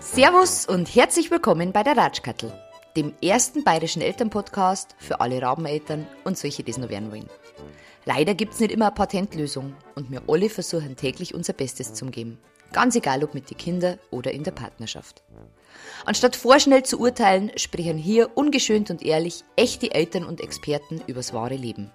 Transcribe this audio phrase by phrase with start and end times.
[0.00, 2.50] Servus und herzlich willkommen bei der Ratschkattel,
[2.96, 7.28] dem ersten bayerischen Elternpodcast für alle Rabeneltern und solche, die es noch werden wollen.
[8.06, 12.06] Leider gibt es nicht immer eine Patentlösung und wir alle versuchen täglich unser Bestes zu
[12.06, 12.38] geben.
[12.76, 15.22] Ganz egal, ob mit den Kindern oder in der Partnerschaft.
[16.04, 21.56] Anstatt vorschnell zu urteilen, sprechen hier ungeschönt und ehrlich echte Eltern und Experten übers wahre
[21.56, 21.90] Leben.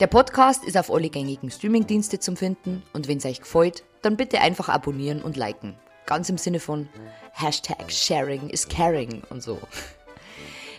[0.00, 4.16] Der Podcast ist auf alle gängigen Streamingdienste zum Finden und wenn es euch gefällt, dann
[4.16, 5.76] bitte einfach abonnieren und liken.
[6.06, 6.88] Ganz im Sinne von
[7.32, 9.58] Hashtag Sharing is Caring und so.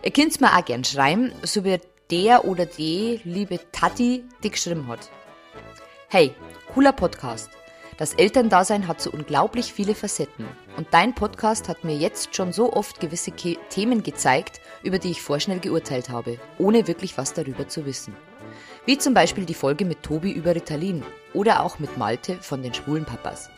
[0.02, 1.78] Ihr könnt mir auch gern schreiben, so wie
[2.10, 5.12] der oder die liebe Tati die geschrieben hat.
[6.10, 6.34] Hey,
[6.74, 7.52] cooler Podcast.
[7.98, 10.46] Das Elterndasein hat so unglaublich viele Facetten.
[10.76, 15.12] Und dein Podcast hat mir jetzt schon so oft gewisse Ke Themen gezeigt, über die
[15.12, 18.14] ich vorschnell geurteilt habe, ohne wirklich was darüber zu wissen.
[18.86, 22.74] Wie zum Beispiel die Folge mit Tobi über Ritalin oder auch mit Malte von den
[22.74, 23.50] schwulen Papas.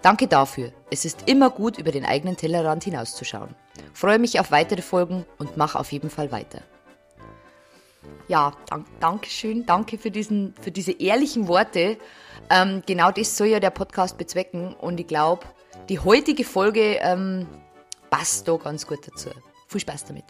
[0.00, 0.72] Danke dafür.
[0.90, 3.54] Es ist immer gut, über den eigenen Tellerrand hinauszuschauen.
[3.92, 6.62] Freue mich auf weitere Folgen und mach auf jeden Fall weiter.
[8.28, 11.98] Ja, dank, danke schön, danke für, diesen, für diese ehrlichen Worte.
[12.50, 15.46] Ähm, genau das soll ja der Podcast bezwecken und ich glaube,
[15.88, 17.46] die heutige Folge ähm,
[18.10, 19.30] passt da ganz gut dazu.
[19.68, 20.24] Viel Spaß damit.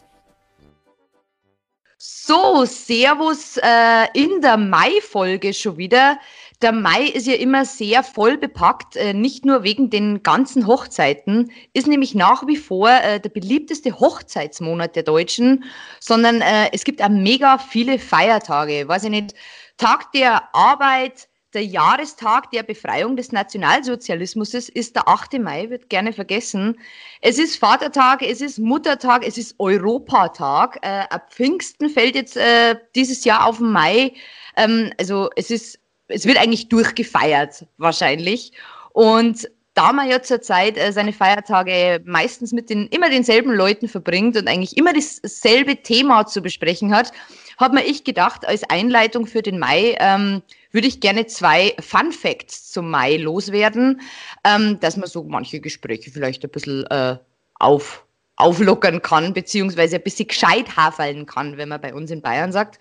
[1.98, 6.18] So, Servus äh, in der Mai-Folge schon wieder
[6.62, 11.50] der Mai ist ja immer sehr voll bepackt, äh, nicht nur wegen den ganzen Hochzeiten,
[11.72, 15.64] ist nämlich nach wie vor äh, der beliebteste Hochzeitsmonat der Deutschen,
[16.00, 18.86] sondern äh, es gibt auch mega viele Feiertage.
[18.86, 19.34] Weiß ich nicht,
[19.76, 25.38] Tag der Arbeit, der Jahrestag der Befreiung des Nationalsozialismus ist, der 8.
[25.38, 26.78] Mai, wird gerne vergessen.
[27.20, 30.78] Es ist Vatertag, es ist Muttertag, es ist Europatag.
[30.82, 34.12] Äh, ab Pfingsten fällt jetzt äh, dieses Jahr auf den Mai.
[34.56, 35.78] Ähm, also es ist
[36.12, 38.52] es wird eigentlich durchgefeiert, wahrscheinlich.
[38.92, 44.36] Und da man ja zurzeit äh, seine Feiertage meistens mit den immer denselben Leuten verbringt
[44.36, 47.12] und eigentlich immer dasselbe Thema zu besprechen hat,
[47.56, 52.12] hat mir ich gedacht, als Einleitung für den Mai ähm, würde ich gerne zwei Fun
[52.12, 54.00] Facts zum Mai loswerden,
[54.44, 57.18] ähm, dass man so manche Gespräche vielleicht ein bisschen äh,
[57.54, 58.04] auf,
[58.36, 62.80] auflockern kann, beziehungsweise ein bisschen gescheit haferln kann, wenn man bei uns in Bayern sagt.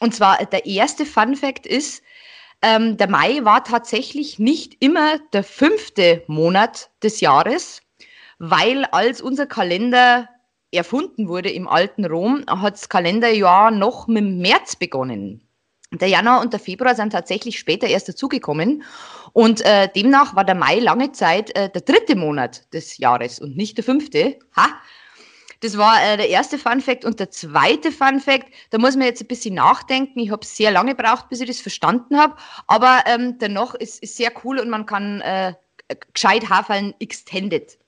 [0.00, 2.02] Und zwar der erste Fun Fact ist,
[2.62, 7.82] ähm, der Mai war tatsächlich nicht immer der fünfte Monat des Jahres,
[8.38, 10.28] weil als unser Kalender
[10.72, 15.46] erfunden wurde im alten Rom, hat das Kalenderjahr noch mit März begonnen.
[15.98, 18.82] Der Januar und der Februar sind tatsächlich später erst dazugekommen
[19.32, 23.56] und äh, demnach war der Mai lange Zeit äh, der dritte Monat des Jahres und
[23.56, 24.38] nicht der fünfte.
[24.56, 24.68] Ha!
[25.64, 27.06] Das war äh, der erste Fun Fact.
[27.06, 30.20] Und der zweite Fun Fact, da muss man jetzt ein bisschen nachdenken.
[30.20, 32.36] Ich habe sehr lange gebraucht, bis ich das verstanden habe.
[32.66, 35.54] Aber ähm, dennoch ist, ist sehr cool und man kann äh,
[36.12, 37.78] gescheit Haferln extended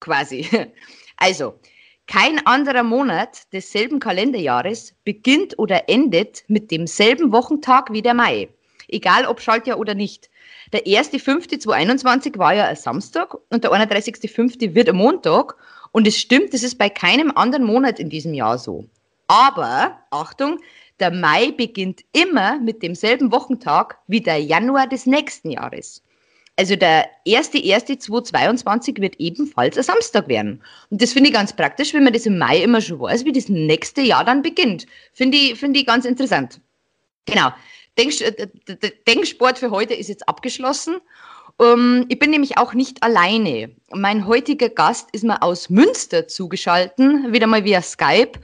[0.00, 0.48] quasi.
[1.18, 1.58] Also,
[2.06, 8.48] kein anderer Monat desselben Kalenderjahres beginnt oder endet mit demselben Wochentag wie der Mai.
[8.88, 10.30] Egal ob Schaltjahr oder nicht.
[10.72, 14.74] Der 1.5.2021 war ja ein Samstag und der 31.5.
[14.74, 15.56] wird ein Montag.
[15.92, 18.84] Und es stimmt, das ist bei keinem anderen Monat in diesem Jahr so.
[19.28, 20.60] Aber, Achtung,
[21.00, 26.02] der Mai beginnt immer mit demselben Wochentag wie der Januar des nächsten Jahres.
[26.58, 30.62] Also der 1.1.2022 wird ebenfalls ein Samstag werden.
[30.90, 33.32] Und das finde ich ganz praktisch, wenn man das im Mai immer schon weiß, wie
[33.32, 34.86] das nächste Jahr dann beginnt.
[35.12, 36.60] Finde ich, finde ich ganz interessant.
[37.26, 37.50] Genau.
[37.98, 38.48] Denk, äh,
[39.06, 40.96] Denksport für heute ist jetzt abgeschlossen
[41.60, 43.70] ähm, ich bin nämlich auch nicht alleine.
[43.90, 48.38] Mein heutiger Gast ist mir aus Münster zugeschaltet, wieder mal via Skype.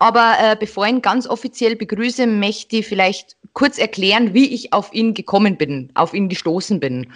[0.00, 4.72] Aber äh, bevor ich ihn ganz offiziell begrüße, möchte ich vielleicht kurz erklären, wie ich
[4.72, 7.12] auf ihn gekommen bin, auf ihn gestoßen bin.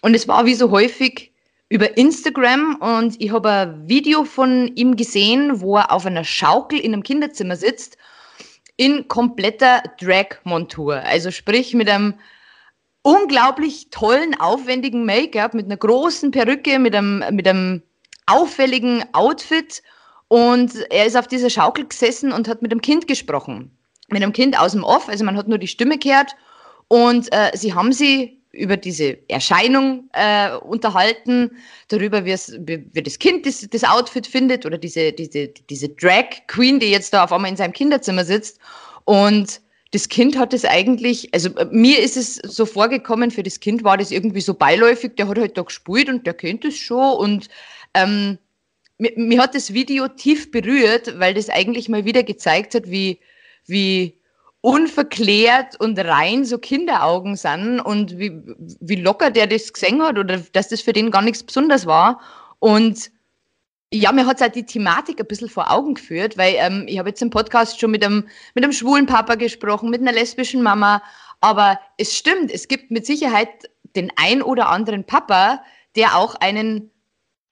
[0.00, 1.30] Und es war wie so häufig
[1.68, 6.78] über Instagram und ich habe ein Video von ihm gesehen, wo er auf einer Schaukel
[6.78, 7.98] in einem Kinderzimmer sitzt,
[8.76, 10.96] in kompletter Drag-Montur.
[10.96, 12.14] Also sprich mit einem
[13.02, 17.82] unglaublich tollen, aufwendigen Make-up, mit einer großen Perücke, mit einem, mit einem
[18.24, 19.82] auffälligen Outfit.
[20.32, 23.70] Und er ist auf dieser Schaukel gesessen und hat mit dem Kind gesprochen.
[24.08, 26.34] Mit einem Kind aus dem Off, also man hat nur die Stimme gehört.
[26.88, 31.50] Und äh, sie haben sie über diese Erscheinung äh, unterhalten,
[31.88, 36.46] darüber, wie, wie, wie das Kind das, das Outfit findet oder diese, diese, diese Drag
[36.46, 38.58] Queen, die jetzt da auf einmal in seinem Kinderzimmer sitzt.
[39.04, 43.60] Und das Kind hat es eigentlich, also äh, mir ist es so vorgekommen, für das
[43.60, 46.78] Kind war das irgendwie so beiläufig, der hat halt da gespielt und der kennt es
[46.78, 47.50] schon und
[47.92, 48.38] ähm,
[49.02, 53.18] mir, mir, hat das Video tief berührt, weil das eigentlich mal wieder gezeigt hat, wie,
[53.66, 54.16] wie
[54.60, 58.30] unverklärt und rein so Kinderaugen sind und wie,
[58.80, 62.20] wie locker der das gesehen hat oder dass das für den gar nichts Besonderes war.
[62.60, 63.10] Und
[63.92, 67.08] ja, mir hat halt die Thematik ein bisschen vor Augen geführt, weil ähm, ich habe
[67.08, 71.02] jetzt im Podcast schon mit einem, mit einem schwulen Papa gesprochen, mit einer lesbischen Mama,
[71.40, 75.60] aber es stimmt, es gibt mit Sicherheit den ein oder anderen Papa,
[75.96, 76.91] der auch einen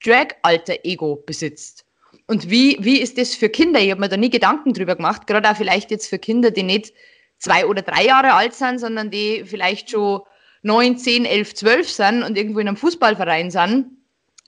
[0.05, 1.85] Drag-Alter-Ego besitzt.
[2.27, 3.81] Und wie, wie ist das für Kinder?
[3.81, 6.63] Ich habe mir da nie Gedanken drüber gemacht, gerade auch vielleicht jetzt für Kinder, die
[6.63, 6.93] nicht
[7.39, 10.21] zwei oder drei Jahre alt sind, sondern die vielleicht schon
[10.63, 13.87] neun, zehn, elf, zwölf sind und irgendwo in einem Fußballverein sind,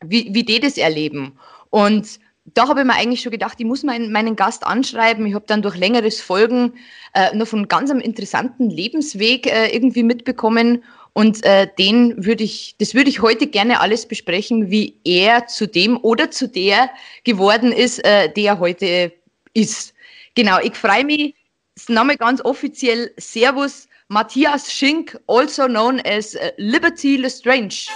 [0.04, 1.38] wie, wie die das erleben.
[1.70, 5.26] Und da habe ich mir eigentlich schon gedacht, ich muss meinen, meinen Gast anschreiben.
[5.26, 6.74] Ich habe dann durch längeres Folgen
[7.14, 10.82] äh, noch von ganz einem interessanten Lebensweg äh, irgendwie mitbekommen
[11.14, 15.66] und äh, den würde ich, das würde ich heute gerne alles besprechen, wie er zu
[15.66, 16.90] dem oder zu der
[17.24, 19.12] geworden ist, äh, der heute
[19.52, 19.94] ist.
[20.34, 21.34] Genau, ich freue mich.
[21.74, 27.88] Das Name ganz offiziell Servus Matthias Schink, also known as äh, Liberty Lestrange.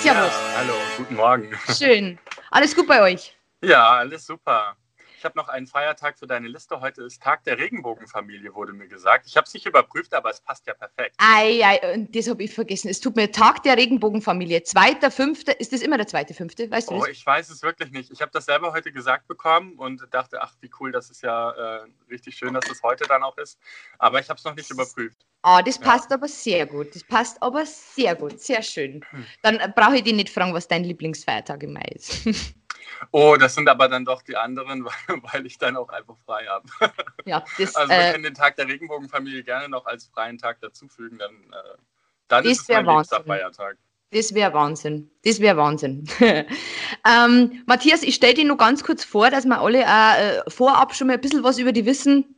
[0.00, 0.32] Servus.
[0.32, 1.50] Ja, hallo, guten Morgen.
[1.76, 2.18] Schön.
[2.50, 3.36] Alles gut bei euch?
[3.62, 4.76] Ja, alles super.
[5.22, 6.80] Ich habe noch einen Feiertag für deine Liste.
[6.80, 9.24] Heute ist Tag der Regenbogenfamilie, wurde mir gesagt.
[9.28, 11.14] Ich habe es nicht überprüft, aber es passt ja perfekt.
[11.18, 12.88] Ei, ei, das habe ich vergessen.
[12.88, 14.64] Es tut mir Tag der Regenbogenfamilie.
[14.64, 15.60] Zweiter, fünfter.
[15.60, 16.68] Ist das immer der zweite, fünfte?
[16.68, 17.10] Weißt du oh, das?
[17.10, 18.10] ich weiß es wirklich nicht.
[18.10, 21.50] Ich habe das selber heute gesagt bekommen und dachte, ach, wie cool, das ist ja
[21.52, 23.60] äh, richtig schön, dass es heute dann auch ist.
[24.00, 25.24] Aber ich habe es noch nicht überprüft.
[25.42, 26.16] Ah, oh, das passt ja.
[26.16, 26.96] aber sehr gut.
[26.96, 28.40] Das passt aber sehr gut.
[28.40, 29.04] Sehr schön.
[29.10, 29.26] Hm.
[29.42, 32.26] Dann brauche ich dich nicht fragen, was dein Lieblingsfeiertag im Mai ist.
[33.10, 36.46] Oh, das sind aber dann doch die anderen, weil, weil ich dann auch einfach frei
[36.46, 36.68] habe.
[37.24, 40.60] Ja, das, also wir äh, können den Tag der Regenbogenfamilie gerne noch als freien Tag
[40.60, 41.78] dazufügen, dann, äh,
[42.26, 43.76] dann ist es mein liebster Feiertag.
[44.10, 45.10] Das wäre Wahnsinn.
[45.24, 46.04] Das wäre Wahnsinn.
[46.20, 50.94] ähm, Matthias, ich stelle dir nur ganz kurz vor, dass wir alle auch, äh, vorab
[50.94, 52.36] schon mal ein bisschen was über die wissen.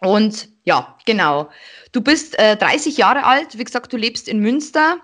[0.00, 1.50] Und ja, genau.
[1.92, 4.98] Du bist äh, 30 Jahre alt, wie gesagt, du lebst in Münster.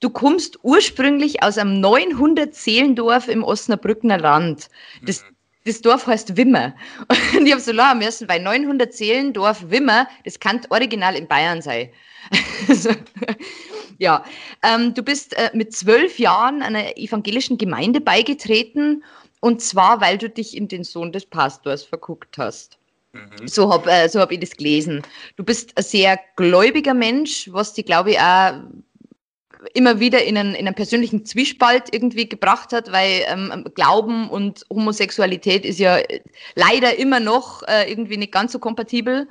[0.00, 4.68] Du kommst ursprünglich aus einem 900-Seelendorf im Osnabrückner Land.
[5.02, 5.36] Das, mhm.
[5.64, 6.74] das Dorf heißt Wimmer.
[7.36, 11.62] Und ich habe so lachen müssen, weil 900 Seelendorf Wimmer, das kann original in Bayern
[11.62, 11.90] sein.
[12.68, 12.90] Also,
[13.98, 14.24] ja,
[14.64, 19.04] ähm, du bist äh, mit zwölf Jahren einer evangelischen Gemeinde beigetreten
[19.40, 22.78] und zwar, weil du dich in den Sohn des Pastors verguckt hast.
[23.12, 23.46] Mhm.
[23.46, 25.02] So habe äh, so hab ich das gelesen.
[25.36, 28.54] Du bist ein sehr gläubiger Mensch, was dich, glaube ich, auch
[29.74, 34.64] immer wieder in einen, in einen persönlichen Zwiespalt irgendwie gebracht hat, weil ähm, Glauben und
[34.70, 35.98] Homosexualität ist ja
[36.54, 39.28] leider immer noch äh, irgendwie nicht ganz so kompatibel.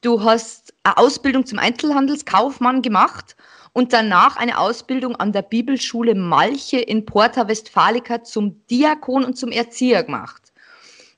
[0.00, 3.36] Du hast eine Ausbildung zum Einzelhandelskaufmann gemacht
[3.72, 9.50] und danach eine Ausbildung an der Bibelschule Malche in Porta Westfalica zum Diakon und zum
[9.50, 10.52] Erzieher gemacht.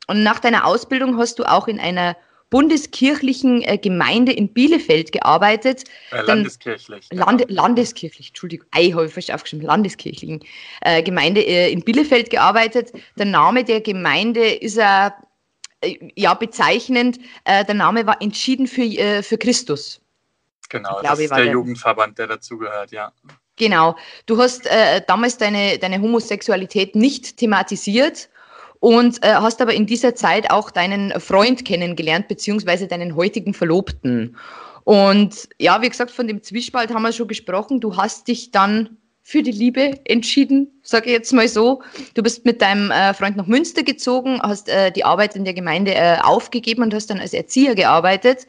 [0.07, 2.17] Und nach deiner Ausbildung hast du auch in einer
[2.55, 5.83] bundeskirchlichen äh, Gemeinde in Bielefeld gearbeitet.
[6.13, 7.09] Äh, landeskirchlich.
[7.09, 7.27] Genau.
[7.27, 10.39] Land, landeskirchlich, Entschuldigung, ei, habe ich falsch aufgeschrieben, landeskirchlichen
[10.83, 12.93] äh, Gemeinde äh, in Bielefeld gearbeitet.
[13.19, 15.11] Der Name der Gemeinde ist äh,
[16.15, 17.19] ja bezeichnend.
[17.45, 20.01] Äh, der Name war entschieden für, äh, für Christus.
[20.69, 23.13] Genau, glaube, das ist der, der Jugendverband, der dazugehört, ja.
[23.57, 23.97] Genau.
[24.27, 28.29] Du hast äh, damals deine, deine Homosexualität nicht thematisiert
[28.85, 34.37] und äh, hast aber in dieser Zeit auch deinen Freund kennengelernt, beziehungsweise deinen heutigen Verlobten.
[34.85, 37.81] Und ja, wie gesagt, von dem Zwiespalt haben wir schon gesprochen.
[37.81, 41.81] Du hast dich dann für die Liebe entschieden, sage ich jetzt mal so.
[42.13, 45.55] Du bist mit deinem äh, Freund nach Münster gezogen, hast äh, die Arbeit in der
[45.55, 48.47] Gemeinde äh, aufgegeben und hast dann als Erzieher gearbeitet.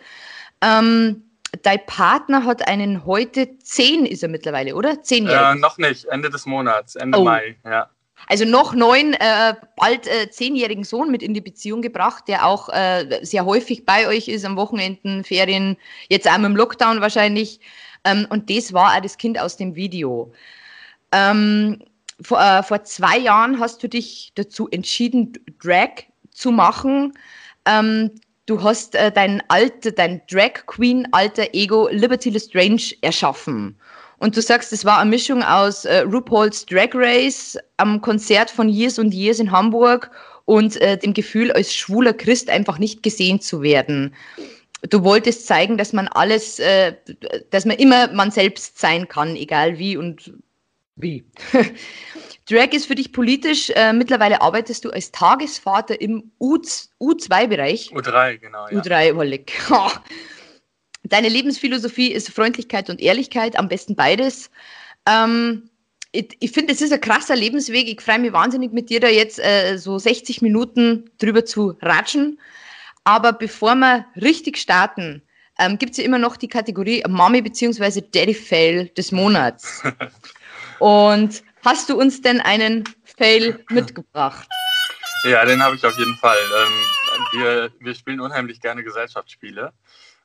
[0.61, 1.23] Ähm,
[1.63, 5.01] dein Partner hat einen heute zehn, ist er mittlerweile, oder?
[5.01, 5.55] Zehn Jahre?
[5.55, 7.23] Äh, noch nicht, Ende des Monats, Ende oh.
[7.23, 7.89] Mai, ja
[8.27, 12.69] also noch neun, äh, bald äh, zehnjährigen Sohn mit in die Beziehung gebracht, der auch
[12.69, 15.77] äh, sehr häufig bei euch ist am Wochenenden, Ferien,
[16.09, 17.59] jetzt auch im Lockdown wahrscheinlich.
[18.03, 20.31] Ähm, und das war auch das Kind aus dem Video.
[21.11, 21.83] Ähm,
[22.21, 27.13] vor, äh, vor zwei Jahren hast du dich dazu entschieden, Drag zu machen.
[27.65, 28.11] Ähm,
[28.45, 33.77] du hast äh, dein alte, dein Drag Queen alter Ego Liberty Lestrange erschaffen.
[34.17, 38.69] Und du sagst, es war eine Mischung aus äh, RuPaul's Drag Race am Konzert von
[38.69, 40.11] Years und Years in Hamburg
[40.45, 44.15] und äh, dem Gefühl, als schwuler Christ einfach nicht gesehen zu werden.
[44.89, 46.93] Du wolltest zeigen, dass man alles, äh,
[47.49, 50.33] dass man immer man selbst sein kann, egal wie und
[50.95, 51.25] wie.
[52.49, 53.71] Drag ist für dich politisch.
[53.71, 57.91] Äh, mittlerweile arbeitest du als Tagesvater im U2-Bereich.
[57.91, 58.67] U3, genau.
[58.69, 58.79] Ja.
[58.79, 59.51] U3, Wollig.
[61.05, 64.49] Deine Lebensphilosophie ist Freundlichkeit und Ehrlichkeit, am besten beides.
[65.07, 65.69] Ähm,
[66.11, 67.87] ich, ich finde, es ist ein krasser Lebensweg.
[67.87, 72.39] Ich freue mich wahnsinnig mit dir da jetzt äh, so 60 Minuten drüber zu ratschen.
[73.03, 75.21] Aber bevor wir richtig starten,
[75.59, 78.01] ähm, gibt es ja immer noch die Kategorie Mami bzw.
[78.01, 79.83] Daddy Fail des Monats.
[80.79, 82.83] Und hast du uns denn einen
[83.17, 84.47] Fail mitgebracht?
[85.23, 86.37] Ja, den habe ich auf jeden Fall.
[86.37, 89.71] Ähm, wir, wir spielen unheimlich gerne Gesellschaftsspiele.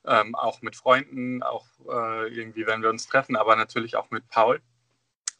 [0.05, 4.27] Ähm, auch mit Freunden, auch äh, irgendwie, wenn wir uns treffen, aber natürlich auch mit
[4.29, 4.59] Paul.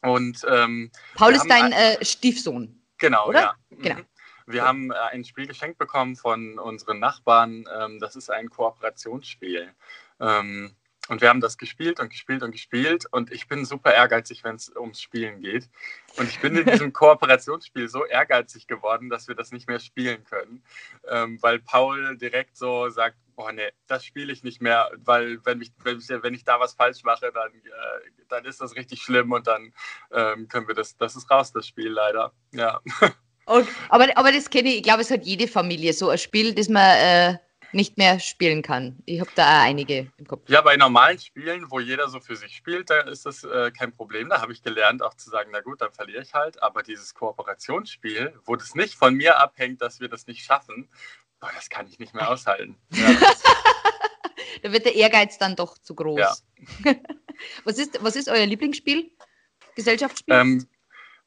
[0.02, 2.80] Und, ähm, Paul ist dein äh, Stiefsohn.
[2.98, 3.40] Genau, oder?
[3.40, 3.54] ja.
[3.70, 3.96] Genau.
[3.96, 4.06] Mhm.
[4.46, 7.64] Wir haben äh, ein Spiel geschenkt bekommen von unseren Nachbarn.
[7.76, 9.72] Ähm, das ist ein Kooperationsspiel.
[10.20, 10.76] Ähm,
[11.08, 13.06] und wir haben das gespielt und gespielt und gespielt.
[13.10, 15.68] Und ich bin super ehrgeizig, wenn es ums Spielen geht.
[16.16, 20.24] Und ich bin in diesem Kooperationsspiel so ehrgeizig geworden, dass wir das nicht mehr spielen
[20.24, 20.62] können.
[21.08, 25.60] Ähm, weil Paul direkt so sagt, boah, nee, das spiele ich nicht mehr, weil wenn
[25.60, 29.02] ich, wenn ich, wenn ich da was falsch mache, dann, äh, dann ist das richtig
[29.02, 29.72] schlimm und dann
[30.12, 32.32] ähm, können wir das, das ist raus, das Spiel leider.
[32.52, 32.80] Ja.
[33.44, 36.54] Und, aber, aber das kenne ich, ich glaube, es hat jede Familie so ein Spiel,
[36.54, 37.38] das man äh,
[37.72, 38.96] nicht mehr spielen kann.
[39.06, 40.48] Ich habe da auch einige im Kopf.
[40.48, 43.92] Ja, bei normalen Spielen, wo jeder so für sich spielt, da ist das äh, kein
[43.92, 44.28] Problem.
[44.28, 46.62] Da habe ich gelernt, auch zu sagen, na gut, dann verliere ich halt.
[46.62, 50.88] Aber dieses Kooperationsspiel, wo das nicht von mir abhängt, dass wir das nicht schaffen,
[51.42, 52.78] boah, das kann ich nicht mehr aushalten.
[54.64, 54.68] Ja.
[54.68, 56.18] da wird der Ehrgeiz dann doch zu groß.
[56.18, 56.34] Ja.
[57.64, 59.10] was, ist, was ist euer Lieblingsspiel?
[59.74, 60.34] Gesellschaftsspiel?
[60.34, 60.68] Ähm,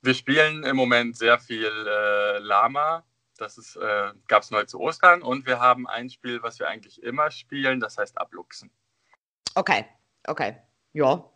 [0.02, 3.04] wir spielen im Moment sehr viel äh, Lama
[3.38, 7.04] das äh, gab es neu zu Ostern und wir haben ein Spiel, was wir eigentlich
[7.04, 8.72] immer spielen, das heißt Abluchsen.
[9.56, 9.86] Okay,
[10.28, 10.58] okay.
[10.94, 11.30] Ja.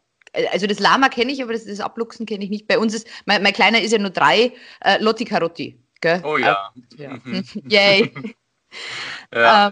[0.51, 2.67] Also das Lama kenne ich, aber das, das Abluchsen kenne ich nicht.
[2.67, 5.83] Bei uns ist, mein, mein Kleiner ist ja nur drei, äh, Lotti Carotti.
[6.01, 6.21] Gell?
[6.23, 6.71] Oh ja.
[6.97, 7.09] Äh, ja.
[7.23, 7.43] Mhm.
[7.67, 8.35] Yay.
[9.33, 9.69] ja.
[9.69, 9.71] Äh,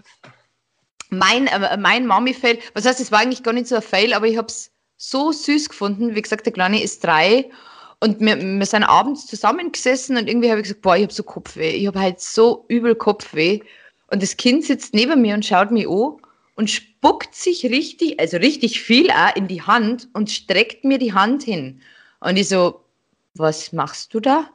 [1.10, 4.26] mein äh, mein Mami-Fail, was heißt, es war eigentlich gar nicht so ein Fail, aber
[4.26, 6.14] ich habe es so süß gefunden.
[6.14, 7.50] Wie gesagt, der Kleine ist drei
[8.00, 11.22] und wir, wir sind abends zusammengesessen und irgendwie habe ich gesagt, boah, ich habe so
[11.22, 11.70] Kopfweh.
[11.70, 13.60] Ich habe halt so übel Kopfweh.
[14.08, 16.16] Und das Kind sitzt neben mir und schaut mich an
[16.54, 21.12] und spuckt sich richtig, also richtig viel auch in die Hand und streckt mir die
[21.12, 21.80] Hand hin.
[22.20, 22.84] Und ich so,
[23.34, 24.48] was machst du da?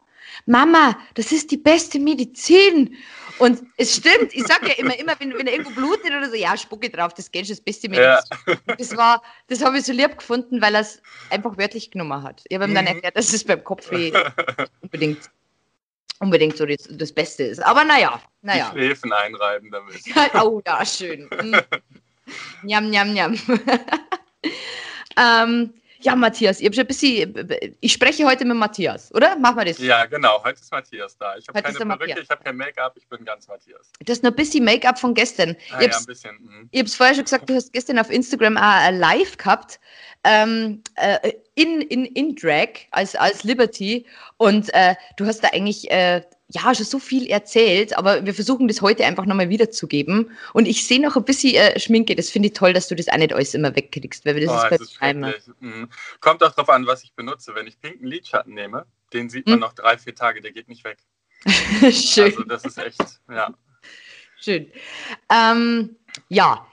[0.46, 2.96] Mama, das ist die beste Medizin.
[3.40, 6.36] Und es stimmt, ich sage ja immer, immer wenn, wenn er irgendwo blutet oder so,
[6.36, 8.20] ja, spucke drauf, das Geld ist das beste Medizin.
[8.48, 8.76] Ja.
[8.78, 12.44] Das war, das habe ich so lieb gefunden, weil er es einfach wörtlich genommen hat.
[12.48, 12.76] Ich habe ihm mhm.
[12.76, 14.12] dann erklärt, dass es beim Kopfweh
[14.82, 15.30] unbedingt,
[16.20, 17.60] unbedingt so das, das Beste ist.
[17.64, 18.72] Aber naja, naja.
[18.74, 20.02] Die Schläfen einreiben damit.
[20.36, 21.28] oh, ja, schön.
[21.42, 21.56] Mm.
[22.64, 23.34] Njam, njam, njam.
[25.18, 29.38] ähm, ja, Matthias, ich, ein bisschen, ich spreche heute mit Matthias, oder?
[29.38, 29.80] Machen wir das?
[29.80, 30.44] Ja, genau.
[30.44, 31.36] Heute ist Matthias da.
[31.38, 33.92] Ich habe keine Perücke, ich habe kein Make-up, ich bin ganz Matthias.
[34.06, 35.56] Das ist noch ein bisschen Make-up von gestern.
[35.72, 36.36] Ah, ja, ein bisschen.
[36.36, 36.70] Mhm.
[36.72, 39.80] Ich habe es vorher schon gesagt, du hast gestern auf Instagram auch ein Live gehabt,
[40.24, 44.06] ähm, äh, in, in, in Drag als, als Liberty.
[44.38, 46.22] Und äh, du hast da eigentlich äh,
[46.54, 50.32] ja, schon so viel erzählt, aber wir versuchen das heute einfach nochmal wiederzugeben.
[50.54, 52.16] Und ich sehe noch ein bisschen äh, Schminke.
[52.16, 54.72] Das finde ich toll, dass du das auch nicht alles immer wegkriegst, weil wir das
[54.72, 55.90] oh, ist ist mhm.
[56.20, 57.56] Kommt auch darauf an, was ich benutze.
[57.56, 59.62] Wenn ich pinken Lidschatten nehme, den sieht man mhm.
[59.62, 61.00] noch drei, vier Tage, der geht nicht weg.
[61.92, 62.26] Schön.
[62.26, 63.54] Also das ist echt, ja.
[64.40, 64.72] Schön.
[65.32, 65.96] Ähm,
[66.30, 66.68] ja,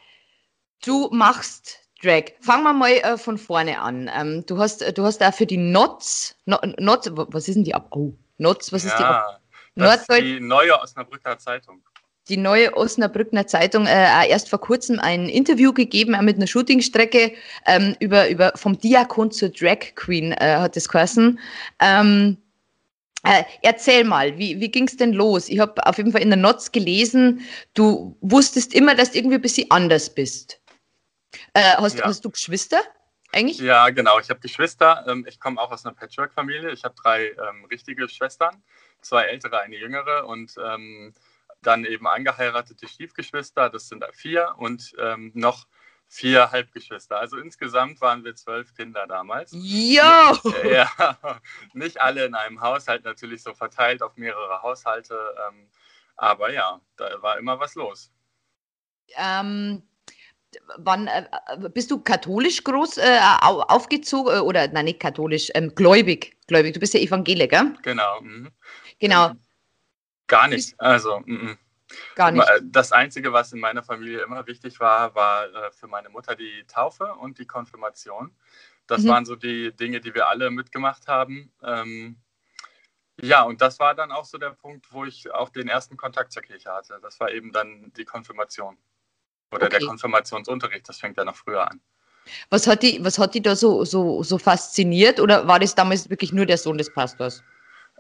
[0.85, 2.33] du machst Drag.
[2.41, 4.11] Fangen wir mal äh, von vorne an.
[4.15, 7.89] Ähm, du hast, du hast da für die Nots, Nots, was ist denn die ab?
[7.91, 8.91] Oh, Nots, was ja.
[8.91, 9.40] ist die ab?
[9.75, 11.83] Das ist die neue Osnabrücker Zeitung.
[12.29, 17.33] Die neue Osnabrücker Zeitung äh, erst vor kurzem ein Interview gegeben, auch mit einer Shootingstrecke
[17.67, 21.41] ähm, über, über vom Diakon zur Drag Queen, äh, hat es geheißen.
[21.81, 22.37] Ähm,
[23.25, 25.49] äh, erzähl mal, wie, wie ging es denn los?
[25.49, 27.41] Ich habe auf jeden Fall in der Notz gelesen,
[27.75, 30.61] du wusstest immer, dass du irgendwie ein bisschen anders bist.
[31.55, 32.05] Äh, hast, ja.
[32.05, 32.81] hast du Geschwister?
[33.33, 33.59] Eigentlich?
[33.59, 34.19] Ja, genau.
[34.19, 35.05] Ich habe Geschwister.
[35.09, 36.71] Ähm, ich komme auch aus einer Patchwork-Familie.
[36.73, 38.63] Ich habe drei ähm, richtige Schwestern
[39.03, 41.13] zwei ältere, eine jüngere und ähm,
[41.63, 45.67] dann eben angeheiratete Stiefgeschwister, das sind vier und ähm, noch
[46.09, 47.19] vier Halbgeschwister.
[47.19, 49.53] Also insgesamt waren wir zwölf Kinder damals.
[49.55, 50.37] Ja!
[50.65, 51.19] Ja,
[51.73, 55.17] nicht alle in einem Haushalt, natürlich so verteilt auf mehrere Haushalte.
[55.49, 55.69] Ähm,
[56.17, 58.11] aber ja, da war immer was los.
[59.17, 59.83] Ähm,
[60.79, 61.27] wann äh,
[61.73, 66.75] bist du katholisch groß äh, aufgezogen äh, oder nein, nicht katholisch, ähm, gläubig, gläubig.
[66.75, 67.73] Du bist ja Evangeliker.
[67.83, 68.21] Genau.
[68.21, 68.51] Mhm.
[69.01, 69.33] Genau.
[70.27, 70.79] Gar nicht.
[70.79, 71.59] Also, m -m.
[72.15, 72.47] Gar nicht.
[72.63, 76.65] Das Einzige, was in meiner Familie immer wichtig war, war äh, für meine Mutter die
[76.69, 78.31] Taufe und die Konfirmation.
[78.87, 79.09] Das mhm.
[79.09, 81.53] waren so die Dinge, die wir alle mitgemacht haben.
[81.63, 82.17] Ähm,
[83.21, 86.33] ja, und das war dann auch so der Punkt, wo ich auch den ersten Kontakt
[86.33, 86.99] zur Kirche hatte.
[87.03, 88.79] Das war eben dann die Konfirmation
[89.53, 89.79] oder okay.
[89.79, 90.89] der Konfirmationsunterricht.
[90.89, 91.81] Das fängt ja noch früher an.
[92.51, 96.09] Was hat die, was hat die da so, so, so fasziniert oder war das damals
[96.09, 97.43] wirklich nur der Sohn des Pastors?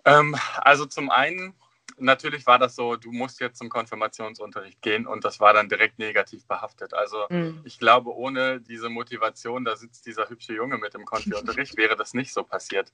[0.04, 1.54] Ähm, also zum einen
[2.00, 5.98] natürlich war das so, du musst jetzt zum Konfirmationsunterricht gehen und das war dann direkt
[5.98, 6.94] negativ behaftet.
[6.94, 7.60] Also mhm.
[7.64, 12.14] ich glaube, ohne diese Motivation, da sitzt dieser hübsche Junge mit im Konfi-Unterricht, wäre das
[12.14, 12.92] nicht so passiert.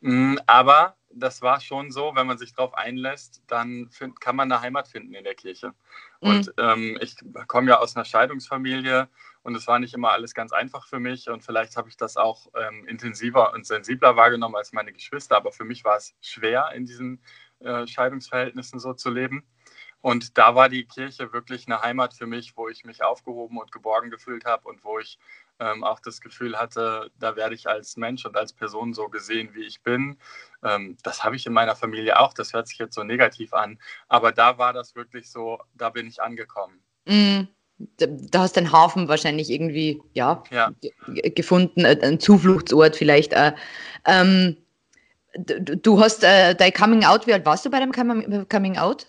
[0.00, 4.50] Mhm, aber das war schon so, wenn man sich darauf einlässt, dann find, kann man
[4.50, 5.74] eine Heimat finden in der Kirche.
[6.20, 6.28] Mhm.
[6.28, 7.16] Und ähm, ich
[7.46, 9.08] komme ja aus einer Scheidungsfamilie
[9.42, 12.16] und es war nicht immer alles ganz einfach für mich und vielleicht habe ich das
[12.16, 16.70] auch ähm, intensiver und sensibler wahrgenommen als meine Geschwister, aber für mich war es schwer
[16.74, 17.22] in diesen
[17.60, 19.44] äh, Scheidungsverhältnissen so zu leben.
[20.02, 23.70] Und da war die Kirche wirklich eine Heimat für mich, wo ich mich aufgehoben und
[23.70, 25.18] geborgen gefühlt habe und wo ich
[25.58, 29.54] ähm, auch das Gefühl hatte, da werde ich als Mensch und als Person so gesehen,
[29.54, 30.18] wie ich bin.
[30.62, 32.32] Ähm, das habe ich in meiner Familie auch.
[32.32, 33.78] Das hört sich jetzt so negativ an.
[34.08, 36.82] Aber da war das wirklich so, da bin ich angekommen.
[37.04, 37.42] Mm,
[37.98, 40.72] da hast du einen Hafen wahrscheinlich irgendwie ja, ja.
[41.06, 43.32] gefunden, äh, einen Zufluchtsort vielleicht.
[43.32, 43.52] Äh,
[44.06, 44.56] ähm,
[45.32, 49.06] Du hast äh, dein Coming Out, wie alt warst du bei deinem Coming Out?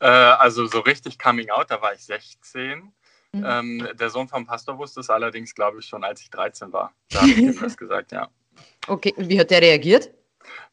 [0.00, 2.92] Äh, also so richtig Coming Out, da war ich 16.
[3.32, 3.44] Mhm.
[3.44, 6.94] Ähm, der Sohn vom Pastor wusste es allerdings, glaube ich, schon als ich 13 war.
[7.10, 8.28] Da habe ich ihm das gesagt, ja.
[8.86, 10.10] Okay, wie hat der reagiert?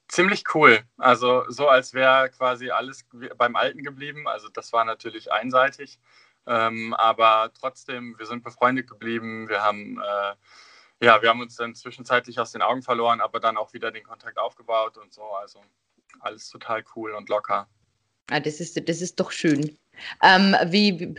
[0.08, 0.84] Ziemlich cool.
[0.98, 3.06] Also so, als wäre quasi alles
[3.38, 4.28] beim Alten geblieben.
[4.28, 6.00] Also das war natürlich einseitig.
[6.48, 9.50] Ähm, aber trotzdem, wir sind befreundet geblieben.
[9.50, 10.36] Wir haben äh,
[11.02, 14.04] ja, wir haben uns dann zwischenzeitlich aus den Augen verloren, aber dann auch wieder den
[14.04, 15.24] Kontakt aufgebaut und so.
[15.24, 15.60] Also
[16.20, 17.68] alles total cool und locker.
[18.32, 19.78] Ah, das, ist, das ist doch schön.
[20.24, 21.16] Ähm, wie,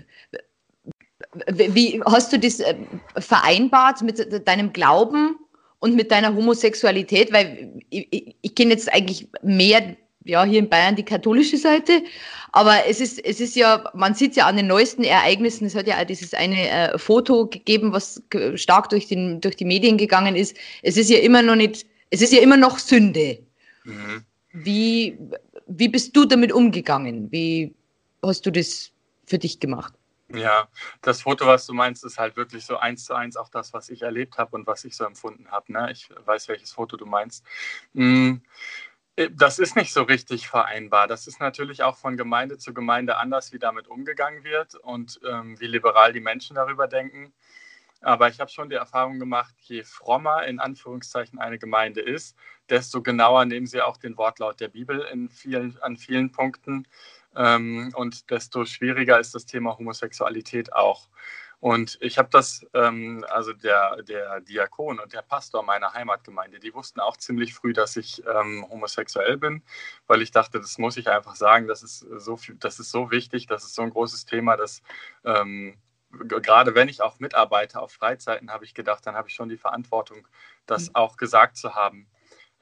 [1.46, 2.74] wie, wie, hast du das äh,
[3.18, 5.38] vereinbart mit deinem Glauben
[5.78, 7.32] und mit deiner Homosexualität?
[7.32, 12.02] Weil ich, ich, ich kenne jetzt eigentlich mehr ja, hier in Bayern die katholische Seite.
[12.52, 15.86] Aber es ist, es ist ja, man sieht ja an den neuesten Ereignissen, es hat
[15.86, 18.22] ja auch dieses eine äh, Foto gegeben, was
[18.54, 20.56] stark durch, den, durch die Medien gegangen ist.
[20.82, 23.38] Es ist ja immer noch nicht, es ist ja immer noch Sünde.
[23.84, 24.24] Mhm.
[24.52, 25.18] Wie,
[25.66, 27.30] wie bist du damit umgegangen?
[27.30, 27.74] Wie
[28.22, 28.90] hast du das
[29.26, 29.92] für dich gemacht?
[30.32, 30.66] Ja,
[31.02, 33.90] das Foto, was du meinst, ist halt wirklich so eins zu eins auch das, was
[33.90, 35.72] ich erlebt habe und was ich so empfunden habe.
[35.72, 35.92] Ne?
[35.92, 37.44] Ich weiß, welches Foto du meinst.
[37.92, 38.42] Mhm.
[39.16, 41.08] Äh, das ist nicht so richtig vereinbar.
[41.08, 45.58] Das ist natürlich auch von Gemeinde zu Gemeinde anders, wie damit umgegangen wird und ähm,
[45.60, 47.32] wie liberal die Menschen darüber denken.
[48.02, 52.36] Aber ich habe schon die Erfahrung gemacht, je frommer in Anführungszeichen eine Gemeinde ist,
[52.68, 56.86] desto genauer nehmen sie auch den Wortlaut der Bibel in vielen, an vielen Punkten.
[57.34, 61.08] Ähm, und desto schwieriger ist das Thema Homosexualität auch.
[61.58, 66.74] Und ich habe das, ähm, also der, der Diakon und der Pastor meiner Heimatgemeinde, die
[66.74, 69.62] wussten auch ziemlich früh, dass ich ähm, homosexuell bin,
[70.06, 73.46] weil ich dachte, das muss ich einfach sagen, das ist so, das ist so wichtig,
[73.46, 74.82] das ist so ein großes Thema, dass
[75.24, 75.78] ähm,
[76.10, 79.56] gerade wenn ich auch mitarbeite auf Freizeiten, habe ich gedacht, dann habe ich schon die
[79.56, 80.28] Verantwortung,
[80.66, 80.94] das mhm.
[80.94, 82.06] auch gesagt zu haben.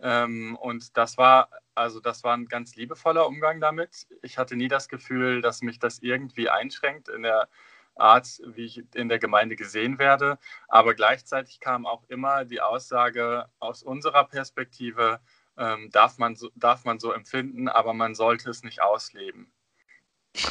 [0.00, 4.06] Ähm, und das war, also das war ein ganz liebevoller Umgang damit.
[4.22, 7.48] Ich hatte nie das Gefühl, dass mich das irgendwie einschränkt in der
[7.96, 10.38] Art, wie ich in der Gemeinde gesehen werde.
[10.68, 15.20] Aber gleichzeitig kam auch immer die Aussage aus unserer Perspektive,
[15.56, 19.52] ähm, darf, man so, darf man so empfinden, aber man sollte es nicht ausleben.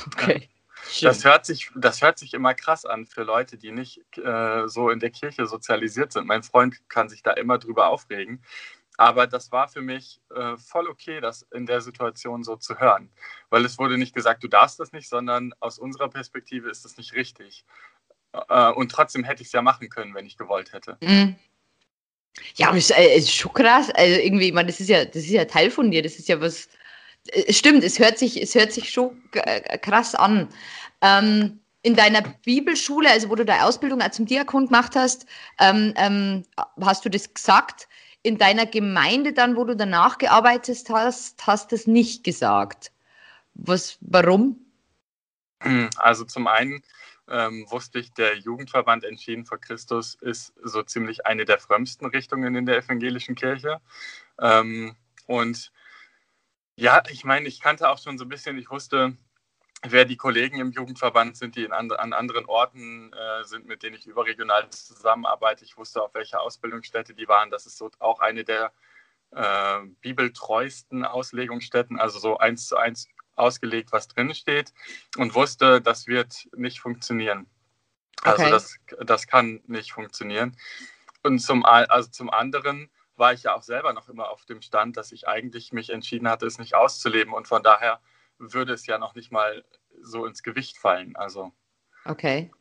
[0.07, 0.49] Okay.
[1.01, 4.89] Das hört, sich, das hört sich immer krass an für Leute, die nicht äh, so
[4.89, 6.27] in der Kirche sozialisiert sind.
[6.27, 8.43] Mein Freund kann sich da immer drüber aufregen.
[8.97, 13.09] Aber das war für mich äh, voll okay, das in der Situation so zu hören.
[13.49, 16.97] Weil es wurde nicht gesagt, du darfst das nicht, sondern aus unserer Perspektive ist das
[16.97, 17.65] nicht richtig.
[18.49, 20.97] Äh, und trotzdem hätte ich es ja machen können, wenn ich gewollt hätte.
[21.01, 21.35] Mhm.
[22.55, 23.89] Ja, aber es äh, ist schon krass.
[23.91, 26.01] Also irgendwie, ich meine, das ist ja, das ist ja Teil von dir.
[26.01, 26.69] Das ist ja was.
[27.27, 30.49] Äh, stimmt, es hört sich, es hört sich schon äh, krass an.
[31.01, 35.25] Ähm, in deiner Bibelschule, also wo du deine Ausbildung zum Diakon gemacht hast,
[35.59, 36.45] ähm, ähm,
[36.79, 37.89] hast du das gesagt?
[38.23, 42.91] In deiner Gemeinde dann, wo du danach gearbeitet hast, hast du es nicht gesagt.
[43.53, 44.59] Was, warum?
[45.97, 46.81] Also zum einen
[47.29, 52.55] ähm, wusste ich, der Jugendverband Entschieden vor Christus ist so ziemlich eine der frömmsten Richtungen
[52.55, 53.79] in der evangelischen Kirche.
[54.39, 54.95] Ähm,
[55.27, 55.71] und
[56.75, 59.15] ja, ich meine, ich kannte auch schon so ein bisschen, ich wusste,
[59.83, 63.95] wer die Kollegen im Jugendverband sind, die and an anderen Orten äh, sind, mit denen
[63.95, 65.65] ich überregional zusammenarbeite.
[65.65, 67.51] Ich wusste, auf welche Ausbildungsstätte die waren.
[67.51, 68.71] Das ist so auch eine der
[69.31, 74.73] äh, bibeltreuesten Auslegungsstätten, also so eins zu eins ausgelegt, was drin steht
[75.17, 77.47] und wusste, das wird nicht funktionieren.
[78.21, 78.51] Also okay.
[78.51, 80.55] das, das kann nicht funktionieren.
[81.23, 84.97] Und zum, also zum anderen war ich ja auch selber noch immer auf dem Stand,
[84.97, 87.99] dass ich eigentlich mich entschieden hatte, es nicht auszuleben und von daher
[88.39, 89.63] würde es ja noch nicht mal
[90.01, 91.15] so ins Gewicht fallen.
[91.15, 91.51] Also.
[92.05, 92.51] Okay.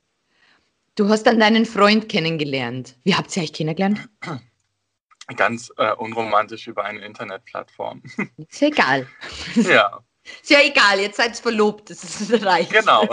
[0.94, 2.96] Du hast dann deinen Freund kennengelernt.
[3.02, 4.08] Wie habt ihr euch kennengelernt?
[5.37, 8.02] Ganz äh, unromantisch über eine Internetplattform.
[8.48, 9.08] Ist ja egal.
[9.54, 10.04] Ja.
[10.24, 12.72] Ist ja egal, jetzt seid ihr verlobt, das ist reicht.
[12.72, 13.08] Genau.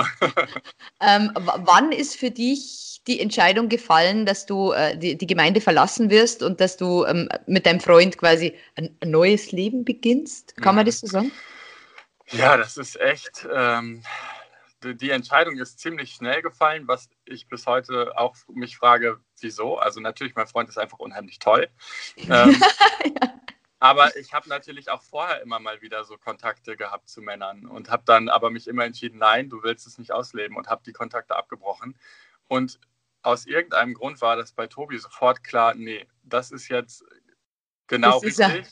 [1.01, 6.11] ähm, wann ist für dich die Entscheidung gefallen, dass du äh, die, die, Gemeinde verlassen
[6.11, 10.55] wirst und dass du ähm, mit deinem Freund quasi ein, ein, neues Leben beginnst?
[10.57, 10.87] Kann man mhm.
[10.87, 11.31] das so sagen?
[12.31, 13.47] Ja, das ist echt.
[13.51, 14.03] Ähm,
[14.83, 19.77] die Entscheidung ist ziemlich schnell gefallen, was ich bis heute auch mich frage, wieso.
[19.77, 21.67] Also natürlich, mein Freund ist einfach unheimlich toll.
[22.17, 22.29] Ähm,
[23.21, 23.39] ja.
[23.79, 27.89] Aber ich habe natürlich auch vorher immer mal wieder so Kontakte gehabt zu Männern und
[27.89, 30.91] habe dann aber mich immer entschieden, nein, du willst es nicht ausleben und habe die
[30.91, 31.97] Kontakte abgebrochen.
[32.47, 32.79] Und
[33.21, 37.05] aus irgendeinem Grund war das bei Tobi sofort klar, nee, das ist jetzt
[37.87, 38.67] genau das richtig.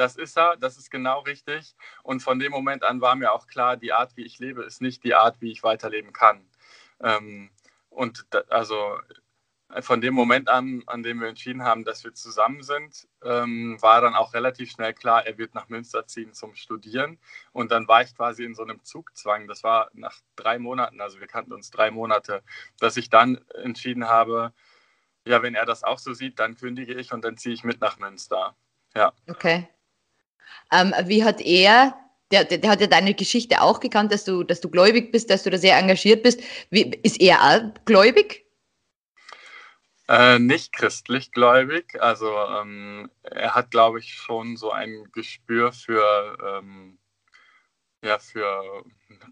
[0.00, 1.76] Das ist er, das ist genau richtig.
[2.02, 4.80] Und von dem Moment an war mir auch klar, die Art, wie ich lebe, ist
[4.80, 6.48] nicht die Art, wie ich weiterleben kann.
[7.02, 7.50] Ähm,
[7.90, 8.98] und da, also
[9.80, 14.00] von dem Moment an, an dem wir entschieden haben, dass wir zusammen sind, ähm, war
[14.00, 17.18] dann auch relativ schnell klar, er wird nach Münster ziehen zum Studieren.
[17.52, 19.48] Und dann war ich quasi in so einem Zugzwang.
[19.48, 22.42] Das war nach drei Monaten, also wir kannten uns drei Monate,
[22.78, 24.54] dass ich dann entschieden habe,
[25.26, 27.82] ja, wenn er das auch so sieht, dann kündige ich und dann ziehe ich mit
[27.82, 28.56] nach Münster.
[28.94, 29.12] Ja.
[29.28, 29.68] Okay.
[30.72, 31.94] Ähm, wie hat er,
[32.30, 35.30] der, der, der, hat ja deine Geschichte auch gekannt, dass du, dass du gläubig bist,
[35.30, 36.40] dass du da sehr engagiert bist.
[36.70, 38.46] Wie, ist er auch gläubig?
[40.08, 42.00] Äh, nicht christlich gläubig.
[42.00, 46.98] Also ähm, er hat, glaube ich, schon so ein Gespür für, ähm,
[48.04, 48.84] ja, für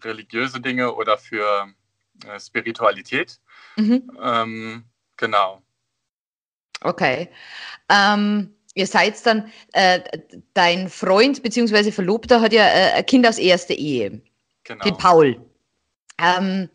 [0.03, 1.67] religiöse Dinge oder für
[2.25, 3.41] äh, Spiritualität.
[3.75, 4.09] Mhm.
[4.21, 4.85] Ähm,
[5.17, 5.61] genau.
[6.81, 7.29] Okay.
[7.89, 9.99] Ähm, ihr seid dann, äh,
[10.53, 11.91] dein Freund bzw.
[11.91, 14.21] Verlobter hat ja äh, ein Kind aus erster Ehe.
[14.63, 14.83] Genau.
[14.83, 15.45] Den Paul.
[16.17, 16.69] Ähm,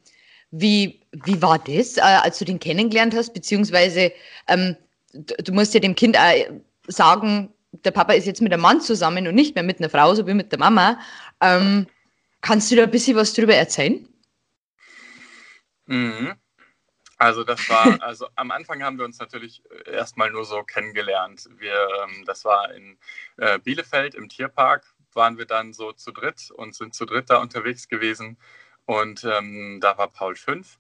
[0.51, 3.33] wie, wie war das, äh, als du den kennengelernt hast?
[3.33, 4.13] Beziehungsweise,
[4.49, 4.77] ähm,
[5.13, 6.35] du, du, musst ja dem Kind auch
[6.87, 7.53] sagen,
[7.85, 10.27] der Papa ist jetzt mit einem Mann zusammen und nicht mehr mit einer Frau, so
[10.27, 11.01] wie mit der Mama.
[11.41, 11.87] Ähm,
[12.41, 14.07] kannst du da ein bisschen was drüber erzählen?
[15.87, 16.35] Mhm.
[17.19, 21.49] Also das war, also am Anfang haben wir uns natürlich erstmal nur so kennengelernt.
[21.57, 22.99] Wir, ähm, das war in
[23.37, 27.39] äh, Bielefeld im Tierpark, waren wir dann so zu dritt und sind zu dritt da
[27.39, 28.39] unterwegs gewesen.
[28.87, 30.79] Und ähm, da war Paul fünf.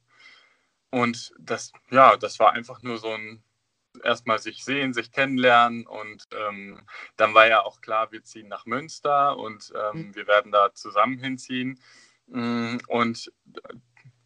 [0.90, 3.42] Und das, ja, das war einfach nur so ein
[4.02, 6.80] erstmal sich sehen, sich kennenlernen und ähm,
[7.16, 10.14] dann war ja auch klar, wir ziehen nach Münster und ähm, mhm.
[10.16, 11.78] wir werden da zusammen hinziehen.
[12.26, 13.32] Mm, und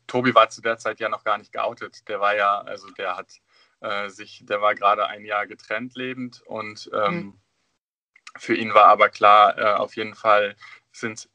[0.09, 2.09] Tobi war zu der Zeit ja noch gar nicht geoutet.
[2.09, 3.29] Der war ja, also der hat
[3.81, 7.41] äh, sich, der war gerade ein Jahr getrennt lebend und ähm, mhm.
[8.37, 10.57] für ihn war aber klar, äh, auf jeden Fall
[10.91, 11.29] sind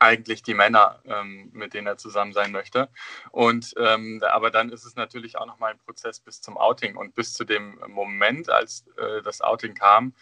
[0.00, 2.88] eigentlich die Männer, ähm, mit denen er zusammen sein möchte.
[3.30, 6.96] Und ähm, aber dann ist es natürlich auch noch mal ein Prozess bis zum Outing
[6.96, 10.14] und bis zu dem Moment, als äh, das Outing kam,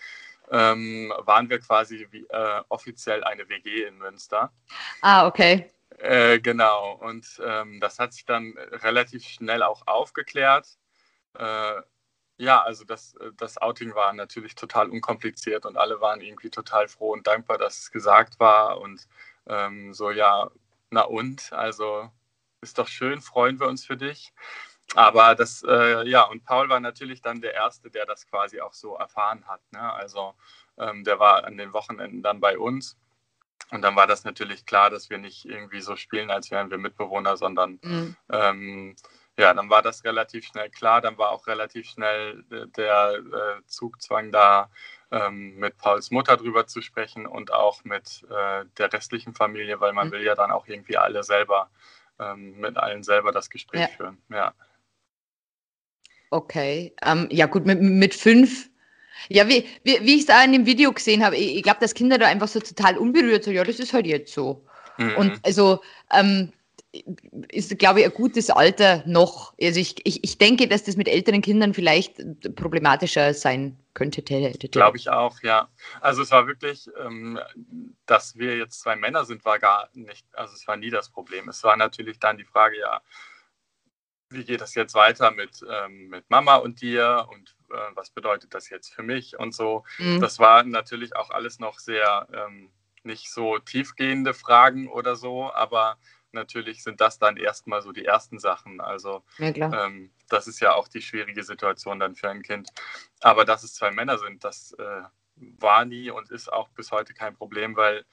[0.51, 4.53] ähm, waren wir quasi wie, äh, offiziell eine WG in Münster.
[5.01, 5.71] Ah, okay.
[5.99, 10.79] Äh, genau, und ähm, das hat sich dann relativ schnell auch aufgeklärt.
[11.35, 11.83] Äh,
[12.39, 17.13] ja, also das, das Outing war natürlich total unkompliziert und alle waren irgendwie total froh
[17.13, 19.07] und dankbar, dass es gesagt war und
[19.47, 20.51] ähm, so, ja,
[20.91, 22.11] na und, also
[22.63, 24.33] ist doch schön, freuen wir uns für dich.
[24.95, 28.75] Aber das, äh, ja, und Paul war natürlich dann der Erste, der das quasi auch
[28.75, 29.61] so erfahren hat.
[29.73, 29.81] Ne?
[29.81, 30.35] Also
[30.79, 32.99] ähm, der war an den Wochenenden dann bei uns
[33.71, 36.79] und dann war das natürlich klar, dass wir nicht irgendwie so spielen, als wären wir
[36.79, 38.17] Mitbewohner, sondern mhm.
[38.31, 38.97] ähm,
[39.39, 41.01] ja, dann war das relativ schnell klar.
[41.01, 44.71] Dann war auch relativ schnell äh, der äh, Zugzwang da,
[45.11, 49.93] ähm, mit Pauls Mutter drüber zu sprechen und auch mit äh, der restlichen Familie, weil
[49.93, 50.13] man mhm.
[50.13, 51.71] will ja dann auch irgendwie alle selber,
[52.19, 53.89] ähm, mit allen selber das Gespräch ja.
[53.89, 54.19] führen.
[54.29, 54.55] Ja.
[56.31, 56.95] Okay.
[57.03, 58.71] Ähm, ja, gut, mit, mit fünf
[59.29, 61.81] ja, wie, wie, wie ich es auch in dem Video gesehen habe, ich, ich glaube,
[61.81, 64.65] dass Kinder da einfach so total unberührt, so, ja, das ist halt jetzt so.
[64.99, 65.17] Mhm.
[65.17, 65.81] Und also,
[66.13, 66.53] ähm,
[67.49, 69.55] ist, glaube ich, ein gutes Alter noch.
[69.61, 72.17] Also ich, ich, ich denke, dass das mit älteren Kindern vielleicht
[72.55, 74.23] problematischer sein könnte.
[74.79, 75.69] Glaube ich auch, ja.
[76.03, 77.39] Also es war wirklich, ähm,
[78.05, 81.49] dass wir jetzt zwei Männer sind, war gar nicht, also es war nie das Problem.
[81.49, 83.01] Es war natürlich dann die Frage, ja,
[84.29, 88.55] wie geht das jetzt weiter mit, ähm, mit Mama und dir und äh, was bedeutet
[88.55, 89.85] das jetzt für mich und so.
[89.99, 90.21] Mhm.
[90.21, 92.71] Das war natürlich auch alles noch sehr ähm,
[93.03, 95.97] nicht so tiefgehende Fragen oder so, aber
[96.33, 98.81] natürlich sind das dann erstmal so die ersten Sachen.
[98.81, 102.71] Also ja, ähm, das ist ja auch die schwierige Situation dann für ein Kind.
[103.21, 105.03] Aber dass es zwei Männer sind, das äh,
[105.37, 108.05] war nie und ist auch bis heute kein Problem, weil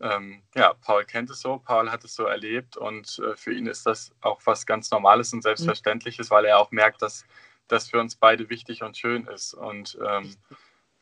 [0.00, 3.66] ähm, ja, Paul kennt es so, Paul hat es so erlebt und äh, für ihn
[3.66, 7.24] ist das auch was ganz Normales und Selbstverständliches, weil er auch merkt, dass
[7.68, 10.34] das für uns beide wichtig und schön ist und ähm,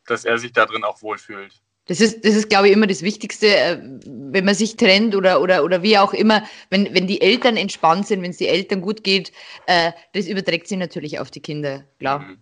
[0.05, 1.61] dass er sich darin auch wohlfühlt.
[1.87, 5.39] Das ist, das ist, glaube ich, immer das Wichtigste, äh, wenn man sich trennt oder,
[5.39, 8.81] oder, oder wie auch immer, wenn, wenn die Eltern entspannt sind, wenn es die Eltern
[8.81, 9.31] gut geht,
[9.67, 12.19] äh, das überträgt sich natürlich auf die Kinder, klar.
[12.19, 12.37] Mhm.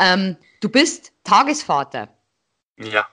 [0.00, 2.08] Ähm, du bist Tagesvater.
[2.76, 3.06] Ja.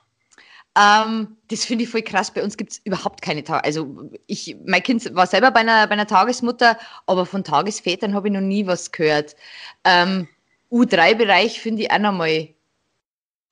[0.76, 2.32] Ähm, das finde ich voll krass.
[2.32, 3.64] Bei uns gibt es überhaupt keine Tage.
[3.64, 6.76] Also ich, mein Kind war selber bei einer, bei einer Tagesmutter,
[7.06, 9.36] aber von Tagesvätern habe ich noch nie was gehört.
[9.84, 10.28] Ähm,
[10.70, 12.48] U3-Bereich finde ich auch nochmal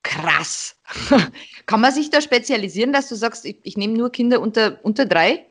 [0.03, 0.79] krass.
[1.66, 5.07] Kann man sich da spezialisieren, dass du sagst, ich, ich nehme nur Kinder unter, unter
[5.07, 5.46] drei?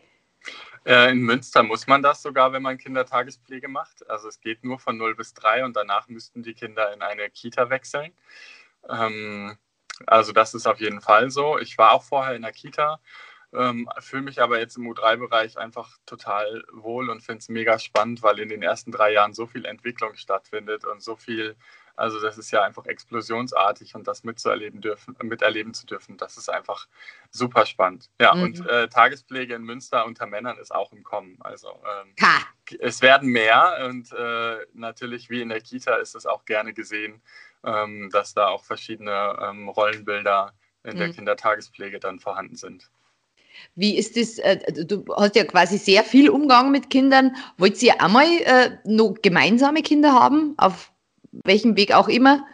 [0.86, 4.08] Äh, in Münster muss man das sogar, wenn man Kindertagespflege macht.
[4.10, 7.30] Also es geht nur von 0 bis 3 und danach müssten die Kinder in eine
[7.30, 8.12] Kita wechseln.
[8.90, 9.58] Ähm,
[10.06, 11.58] also das ist auf jeden Fall so.
[11.58, 13.00] Ich war auch vorher in der Kita,
[13.56, 18.24] ähm, fühle mich aber jetzt im U3-Bereich einfach total wohl und finde es mega spannend,
[18.24, 21.56] weil in den ersten drei Jahren so viel Entwicklung stattfindet und so viel,
[21.96, 26.50] also das ist ja einfach explosionsartig und das mitzuerleben dürfen, miterleben zu dürfen, das ist
[26.50, 26.88] einfach
[27.30, 28.10] super spannend.
[28.20, 28.44] Ja, mhm.
[28.44, 31.38] und äh, Tagespflege in Münster unter Männern ist auch im Kommen.
[31.42, 32.16] Also ähm,
[32.80, 37.22] es werden mehr und äh, natürlich wie in der Kita ist es auch gerne gesehen
[37.64, 41.14] ähm, dass da auch verschiedene ähm, Rollenbilder in der mhm.
[41.14, 42.90] Kindertagespflege dann vorhanden sind.
[43.76, 44.38] Wie ist das?
[44.40, 47.36] Äh, du hast ja quasi sehr viel Umgang mit Kindern.
[47.58, 50.54] Wollt ihr einmal äh, noch gemeinsame Kinder haben?
[50.58, 50.92] Auf
[51.32, 52.46] welchem Weg auch immer?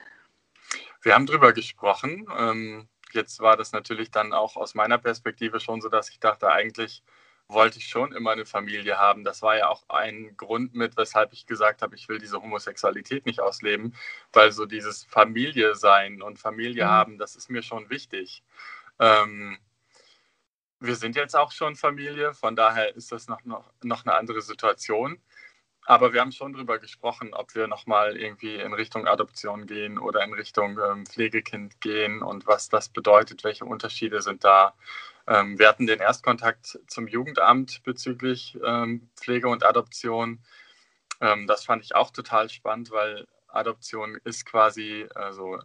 [1.02, 2.28] Wir haben darüber gesprochen.
[2.38, 6.52] Ähm, jetzt war das natürlich dann auch aus meiner Perspektive schon so, dass ich dachte,
[6.52, 7.04] eigentlich
[7.50, 9.24] wollte ich schon immer eine Familie haben.
[9.24, 13.26] Das war ja auch ein Grund mit, weshalb ich gesagt habe, ich will diese Homosexualität
[13.26, 13.96] nicht ausleben,
[14.32, 16.90] weil so dieses Familie sein und Familie mhm.
[16.90, 18.44] haben, das ist mir schon wichtig.
[19.00, 19.58] Ähm,
[20.80, 24.42] wir sind jetzt auch schon Familie, von daher ist das noch, noch, noch eine andere
[24.42, 25.22] Situation.
[25.86, 30.24] Aber wir haben schon darüber gesprochen, ob wir nochmal irgendwie in Richtung Adoption gehen oder
[30.24, 34.76] in Richtung ähm, Pflegekind gehen und was das bedeutet, welche Unterschiede sind da.
[35.26, 40.44] Ähm, wir hatten den Erstkontakt zum Jugendamt bezüglich ähm, Pflege und Adoption.
[41.22, 45.60] Ähm, das fand ich auch total spannend, weil Adoption ist quasi also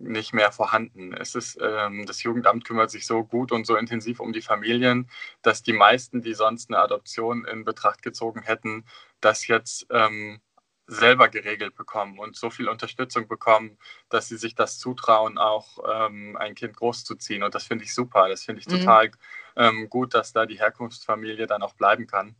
[0.00, 1.12] nicht mehr vorhanden.
[1.12, 5.10] Es ist, ähm, das Jugendamt kümmert sich so gut und so intensiv um die Familien,
[5.42, 8.84] dass die meisten, die sonst eine Adoption in Betracht gezogen hätten,
[9.20, 10.40] das jetzt ähm,
[10.86, 16.36] selber geregelt bekommen und so viel Unterstützung bekommen, dass sie sich das zutrauen, auch ähm,
[16.36, 17.42] ein Kind großzuziehen.
[17.44, 18.28] Und das finde ich super.
[18.28, 18.80] Das finde ich mhm.
[18.80, 19.10] total
[19.56, 22.34] ähm, gut, dass da die Herkunftsfamilie dann auch bleiben kann.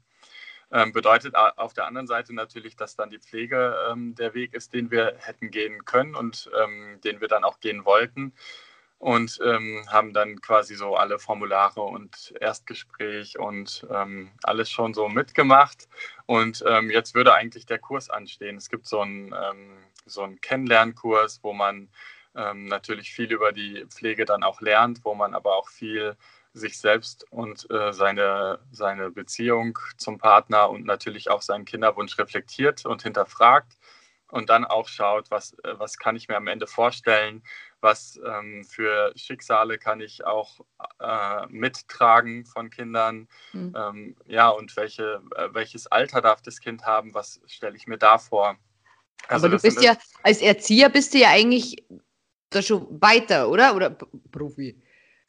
[0.72, 4.72] Ähm, bedeutet auf der anderen Seite natürlich, dass dann die Pflege ähm, der Weg ist,
[4.72, 8.33] den wir hätten gehen können und ähm, den wir dann auch gehen wollten
[8.98, 15.09] und ähm, haben dann quasi so alle Formulare und Erstgespräch und ähm, alles schon so
[15.09, 15.88] mitgemacht.
[16.26, 18.56] Und ähm, jetzt würde eigentlich der Kurs anstehen.
[18.56, 19.35] Es gibt so einen,
[20.06, 21.88] so einen Kennenlernkurs, wo man
[22.33, 26.16] natürlich viel über die Pflege dann auch lernt, wo man aber auch viel
[26.52, 32.84] sich selbst und äh, seine, seine Beziehung zum Partner und natürlich auch seinen Kinderwunsch reflektiert
[32.86, 33.76] und hinterfragt
[34.30, 37.42] und dann auch schaut, was, äh, was kann ich mir am Ende vorstellen,
[37.80, 40.60] was ähm, für Schicksale kann ich auch
[40.98, 43.74] äh, mittragen von Kindern, mhm.
[43.76, 47.98] ähm, ja, und welche, äh, welches Alter darf das Kind haben, was stelle ich mir
[47.98, 48.56] da vor.
[49.28, 51.84] Also Aber du bist ja, als Erzieher bist du ja eigentlich
[52.50, 53.76] da schon weiter, oder?
[53.76, 54.80] Oder Profi?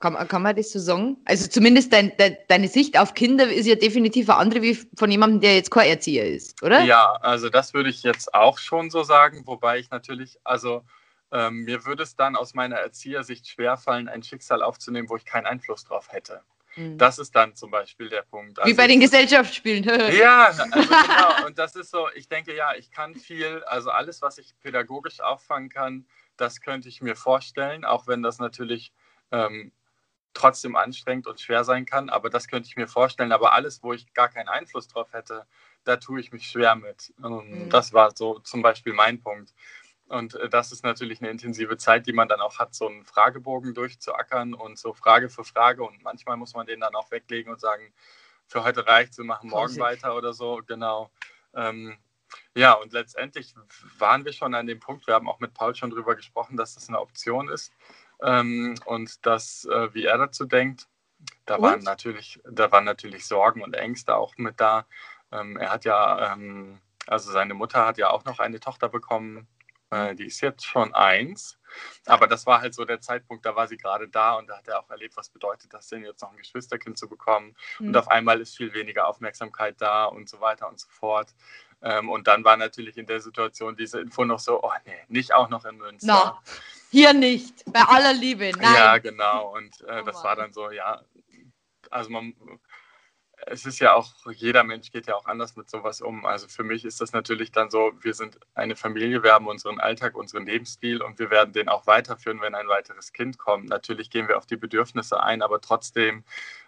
[0.01, 1.17] Kann, kann man das so sagen?
[1.25, 5.11] Also zumindest dein, de, deine Sicht auf Kinder ist ja definitiv eine andere wie von
[5.11, 6.81] jemandem, der jetzt kein Erzieher ist, oder?
[6.81, 10.83] Ja, also das würde ich jetzt auch schon so sagen, wobei ich natürlich, also
[11.31, 15.45] ähm, mir würde es dann aus meiner Erziehersicht schwerfallen, ein Schicksal aufzunehmen, wo ich keinen
[15.45, 16.41] Einfluss drauf hätte.
[16.75, 16.97] Mhm.
[16.97, 18.59] Das ist dann zum Beispiel der Punkt.
[18.59, 19.83] Also Wie bei den Gesellschaftsspielen.
[19.83, 21.45] ja, also genau.
[21.45, 25.19] Und das ist so, ich denke, ja, ich kann viel, also alles, was ich pädagogisch
[25.19, 26.05] auffangen kann,
[26.37, 28.93] das könnte ich mir vorstellen, auch wenn das natürlich
[29.31, 29.71] ähm,
[30.33, 33.31] trotzdem anstrengend und schwer sein kann, aber das könnte ich mir vorstellen.
[33.31, 35.45] Aber alles, wo ich gar keinen Einfluss drauf hätte,
[35.83, 37.13] da tue ich mich schwer mit.
[37.23, 37.69] Ähm, mhm.
[37.69, 39.53] Das war so zum Beispiel mein Punkt.
[40.07, 43.05] Und äh, das ist natürlich eine intensive Zeit, die man dann auch hat, so einen
[43.05, 45.83] Fragebogen durchzuackern und so Frage für Frage.
[45.83, 47.93] Und manchmal muss man den dann auch weglegen und sagen,
[48.47, 50.03] für heute reicht, wir machen morgen Klassik.
[50.03, 50.61] weiter oder so.
[50.67, 51.09] Genau.
[51.53, 51.97] Ähm,
[52.55, 53.53] ja, und letztendlich
[53.97, 56.75] waren wir schon an dem Punkt, wir haben auch mit Paul schon darüber gesprochen, dass
[56.75, 57.73] das eine Option ist
[58.21, 60.87] ähm, und dass, äh, wie er dazu denkt.
[61.45, 61.63] Da und?
[61.63, 64.85] waren natürlich, da waren natürlich Sorgen und Ängste auch mit da.
[65.31, 69.47] Ähm, er hat ja, ähm, also seine Mutter hat ja auch noch eine Tochter bekommen,
[69.91, 71.57] Äh, die ist jetzt schon eins.
[72.05, 74.67] Aber das war halt so der Zeitpunkt, da war sie gerade da und da hat
[74.67, 77.55] er auch erlebt, was bedeutet das denn, jetzt noch ein Geschwisterkind zu bekommen.
[77.79, 77.87] Mhm.
[77.87, 81.35] Und auf einmal ist viel weniger Aufmerksamkeit da und so weiter und so fort.
[81.81, 85.33] Ähm, und dann war natürlich in der Situation diese Info noch so, oh nee, nicht
[85.33, 86.07] auch noch in Münster.
[86.07, 86.39] No,
[86.91, 88.75] hier nicht, bei aller Liebe, nein.
[88.75, 89.55] Ja, genau.
[89.55, 91.01] Und äh, oh das war dann so, ja,
[91.89, 92.33] also man,
[93.47, 96.25] es ist ja auch, jeder Mensch geht ja auch anders mit sowas um.
[96.25, 99.79] Also für mich ist das natürlich dann so, wir sind eine Familie, wir haben unseren
[99.79, 103.69] Alltag, unseren Lebensstil und wir werden den auch weiterführen, wenn ein weiteres Kind kommt.
[103.69, 106.23] Natürlich gehen wir auf die Bedürfnisse ein, aber trotzdem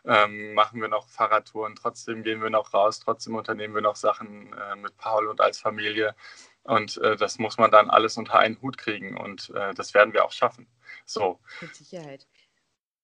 [0.05, 4.53] ähm, machen wir noch Fahrradtouren, trotzdem gehen wir noch raus, trotzdem unternehmen wir noch Sachen
[4.53, 6.15] äh, mit Paul und als Familie.
[6.63, 10.13] Und äh, das muss man dann alles unter einen Hut kriegen und äh, das werden
[10.13, 10.67] wir auch schaffen.
[11.05, 11.39] So.
[11.59, 12.25] Mit Sicherheit.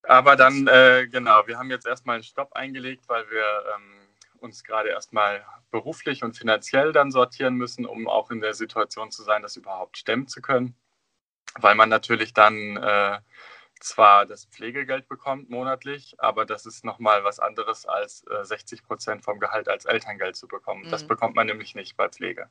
[0.03, 3.45] Aber dann, äh, genau, wir haben jetzt erstmal einen Stopp eingelegt, weil wir
[3.75, 4.07] ähm,
[4.39, 9.23] uns gerade erstmal beruflich und finanziell dann sortieren müssen, um auch in der Situation zu
[9.23, 10.75] sein, das überhaupt stemmen zu können.
[11.55, 13.19] Weil man natürlich dann äh,
[13.79, 19.23] zwar das Pflegegeld bekommt monatlich, aber das ist nochmal was anderes als äh, 60 Prozent
[19.23, 20.85] vom Gehalt als Elterngeld zu bekommen.
[20.85, 20.91] Mhm.
[20.91, 22.49] Das bekommt man nämlich nicht bei Pflege.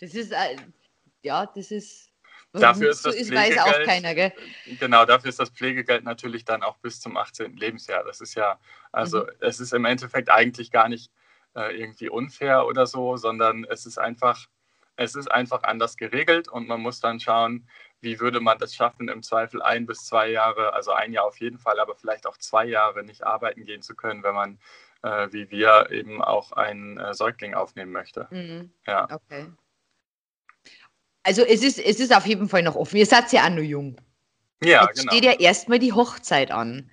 [0.00, 0.56] Das ist, äh,
[1.22, 2.08] ja, das ist
[2.52, 4.32] Dafür ist das ist, Pflegegeld, weiß auch keiner, gell?
[4.80, 7.56] Genau, dafür ist das Pflegegeld natürlich dann auch bis zum 18.
[7.56, 8.04] Lebensjahr.
[8.04, 8.58] Das ist ja,
[8.90, 9.30] also mhm.
[9.40, 11.10] es ist im Endeffekt eigentlich gar nicht
[11.54, 14.46] äh, irgendwie unfair oder so, sondern es ist einfach,
[14.96, 17.68] es ist einfach anders geregelt und man muss dann schauen,
[18.00, 21.40] wie würde man das schaffen, im Zweifel ein bis zwei Jahre, also ein Jahr auf
[21.40, 24.58] jeden Fall, aber vielleicht auch zwei Jahre nicht arbeiten gehen zu können, wenn man,
[25.02, 28.28] äh, wie wir, eben auch einen äh, Säugling aufnehmen möchte.
[28.30, 28.70] Mhm.
[28.86, 29.08] Ja.
[29.10, 29.46] Okay.
[31.22, 32.96] Also es ist, es ist auf jeden Fall noch offen.
[32.96, 34.00] Ihr seid ja auch noch jung.
[34.62, 35.12] Ja, Jetzt genau.
[35.12, 36.90] steht ja erstmal die Hochzeit an.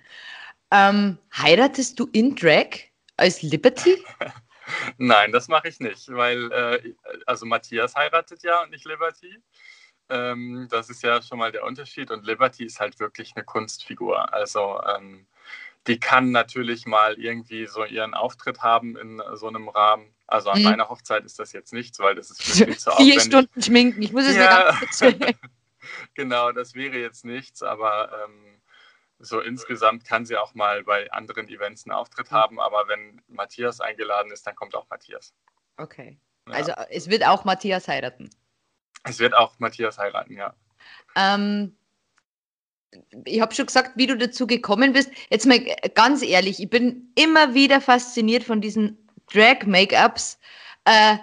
[0.70, 2.68] Ähm, heiratest du in Drag
[3.16, 3.96] als Liberty?
[4.98, 9.38] Nein, das mache ich nicht, weil äh, also Matthias heiratet ja und nicht Liberty.
[10.08, 14.32] Ähm, das ist ja schon mal der Unterschied und Liberty ist halt wirklich eine Kunstfigur.
[14.32, 15.26] Also ähm,
[15.86, 20.14] die kann natürlich mal irgendwie so ihren Auftritt haben in so einem Rahmen.
[20.26, 20.64] Also an hm.
[20.64, 23.14] meiner Hochzeit ist das jetzt nichts, weil das ist viel zu aufwendig.
[23.14, 24.76] Vier Stunden schminken, ich muss es ja.
[25.00, 25.36] mir ganz
[26.14, 28.60] Genau, das wäre jetzt nichts, aber ähm,
[29.18, 32.36] so insgesamt kann sie auch mal bei anderen Events einen Auftritt hm.
[32.36, 35.32] haben, aber wenn Matthias eingeladen ist, dann kommt auch Matthias.
[35.76, 36.18] Okay.
[36.48, 36.54] Ja.
[36.54, 38.30] Also es wird auch Matthias heiraten.
[39.04, 40.54] Es wird auch Matthias heiraten, ja.
[41.14, 41.76] Ähm,
[43.24, 45.10] ich habe schon gesagt, wie du dazu gekommen bist.
[45.30, 45.60] Jetzt mal
[45.94, 48.96] ganz ehrlich, ich bin immer wieder fasziniert von diesen
[49.32, 50.38] Drag-Make-ups.
[50.84, 51.16] Äh,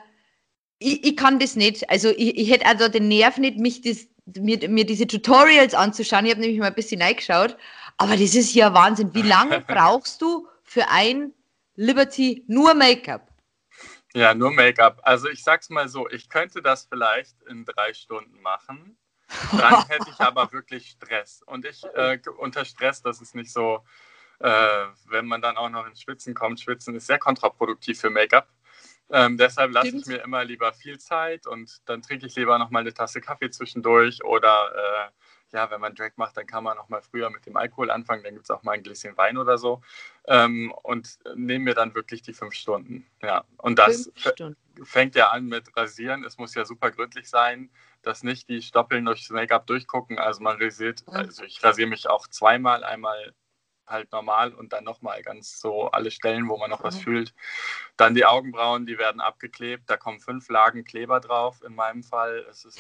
[0.80, 1.90] ich, ich, kann das nicht.
[1.90, 6.26] Also ich, ich hätte also den Nerv nicht, mich das, mir, mir diese Tutorials anzuschauen.
[6.26, 7.58] Ich habe nämlich mal ein bisschen reingeschaut.
[7.98, 9.14] Aber das ist ja Wahnsinn.
[9.14, 11.34] Wie lange brauchst du für ein
[11.76, 13.30] Liberty nur Make-up?
[14.14, 15.00] Ja, nur Make-up.
[15.04, 18.98] Also ich sag's mal so, ich könnte das vielleicht in drei Stunden machen.
[19.52, 21.42] Dann hätte ich aber wirklich Stress.
[21.46, 23.84] Und ich äh, unter Stress, das ist nicht so,
[24.40, 26.60] äh, wenn man dann auch noch ins Schwitzen kommt.
[26.60, 28.48] Schwitzen ist sehr kontraproduktiv für Make-up.
[29.10, 32.70] Ähm, deshalb lasse ich mir immer lieber viel Zeit und dann trinke ich lieber noch
[32.70, 36.78] mal eine Tasse Kaffee zwischendurch oder äh, ja, wenn man Drag macht, dann kann man
[36.80, 39.38] auch mal früher mit dem Alkohol anfangen, dann gibt es auch mal ein Gläschen Wein
[39.38, 39.82] oder so
[40.26, 43.06] ähm, und nehme mir dann wirklich die fünf Stunden.
[43.22, 44.12] Ja, und das
[44.82, 46.24] fängt ja an mit Rasieren.
[46.24, 47.70] Es muss ja super gründlich sein,
[48.02, 50.20] dass nicht die Stoppeln durchs Make-up durchgucken.
[50.20, 53.34] Also man rasiert, also ich rasiere mich auch zweimal, einmal
[53.88, 57.02] halt normal und dann nochmal ganz so alle Stellen, wo man noch was mhm.
[57.02, 57.34] fühlt.
[57.98, 59.90] Dann die Augenbrauen, die werden abgeklebt.
[59.90, 62.46] Da kommen fünf Lagen Kleber drauf in meinem Fall.
[62.50, 62.80] Es ist,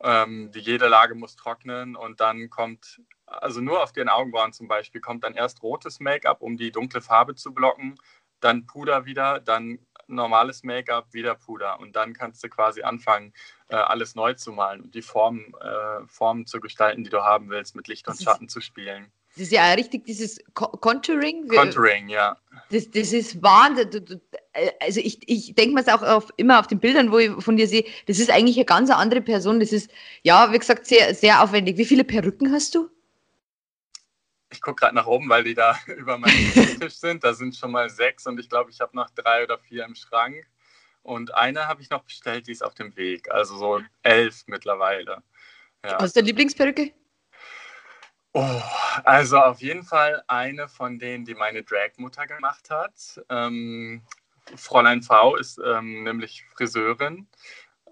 [0.00, 4.68] ähm, die, jede Lage muss trocknen und dann kommt, also nur auf den Augenbrauen zum
[4.68, 7.98] Beispiel, kommt dann erst rotes Make-up, um die dunkle Farbe zu blocken,
[8.40, 13.32] dann Puder wieder, dann normales Make-up, wieder Puder und dann kannst du quasi anfangen,
[13.68, 17.50] äh, alles neu zu malen und die Formen, äh, Formen zu gestalten, die du haben
[17.50, 19.12] willst, mit Licht und Schatten zu spielen.
[19.34, 21.46] Das ist ja richtig dieses Contouring.
[21.46, 22.36] Contouring, ja.
[22.70, 24.20] Das, das ist Wahnsinn.
[24.80, 27.56] Also ich, ich denke mir es auch auf, immer auf den Bildern, wo ich von
[27.56, 29.60] dir sehe, das ist eigentlich eine ganz andere Person.
[29.60, 29.92] Das ist,
[30.22, 31.76] ja, wie gesagt, sehr, sehr aufwendig.
[31.76, 32.90] Wie viele Perücken hast du?
[34.50, 37.24] Ich gucke gerade nach oben, weil die da über meinem Tisch sind.
[37.24, 39.94] Da sind schon mal sechs und ich glaube, ich habe noch drei oder vier im
[39.94, 40.46] Schrank.
[41.02, 43.30] Und eine habe ich noch bestellt, die ist auf dem Weg.
[43.30, 45.22] Also so elf mittlerweile.
[45.84, 45.96] Ja.
[45.98, 46.92] Was ist deine Lieblingsperücke?
[48.32, 48.60] Oh,
[49.04, 53.20] also auf jeden Fall eine von denen, die meine Dragmutter gemacht hat.
[53.30, 54.02] Ähm,
[54.54, 57.26] Fräulein V ist ähm, nämlich Friseurin.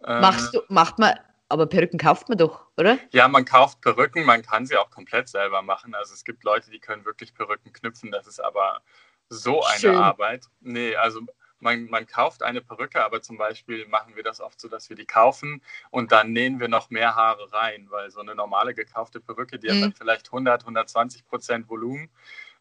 [0.05, 1.19] Ähm, Machst du, macht man,
[1.49, 2.99] aber Perücken kauft man doch, oder?
[3.13, 5.95] Ja, man kauft Perücken, man kann sie auch komplett selber machen.
[5.95, 8.81] Also es gibt Leute, die können wirklich Perücken knüpfen, das ist aber
[9.29, 9.97] so eine Schön.
[9.97, 10.47] Arbeit.
[10.61, 11.21] Nee, also
[11.59, 14.97] man, man kauft eine Perücke, aber zum Beispiel machen wir das oft so, dass wir
[14.97, 19.21] die kaufen und dann nähen wir noch mehr Haare rein, weil so eine normale gekaufte
[19.21, 19.75] Perücke, die mhm.
[19.75, 22.11] hat dann vielleicht 100, 120 Prozent Volumen.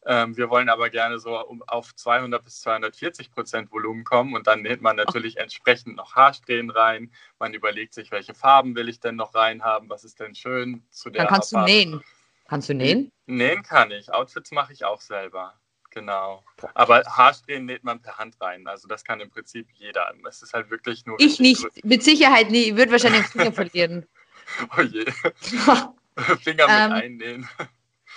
[0.08, 4.46] Ähm, wir wollen aber gerne so um, auf 200 bis 240 Prozent Volumen kommen und
[4.46, 7.12] dann näht man natürlich entsprechend noch Haarsträhnen rein.
[7.40, 11.10] Man überlegt sich, welche Farben will ich denn noch reinhaben, was ist denn schön zu
[11.10, 11.72] der Dann kannst Haarfarbe.
[11.72, 12.04] du nähen.
[12.48, 13.12] Kannst du nähen?
[13.26, 14.14] Nähen kann ich.
[14.14, 15.56] Outfits mache ich auch selber.
[15.90, 16.44] Genau.
[16.74, 18.68] Aber Haarsträhnen näht man per Hand rein.
[18.68, 20.14] Also das kann im Prinzip jeder.
[20.28, 21.20] Es ist halt wirklich nur.
[21.20, 21.64] Ich nicht.
[21.64, 21.86] Gut.
[21.86, 22.70] Mit Sicherheit nie.
[22.70, 24.06] Ich würde wahrscheinlich den Finger verlieren.
[24.78, 25.06] oh je.
[26.44, 27.50] Finger mit ähm, einnähen.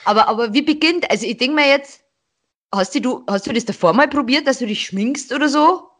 [0.05, 2.05] Aber, aber wie beginnt, also ich denke mir jetzt,
[2.73, 5.91] hast du, hast du das davor mal probiert, dass du dich schminkst oder so?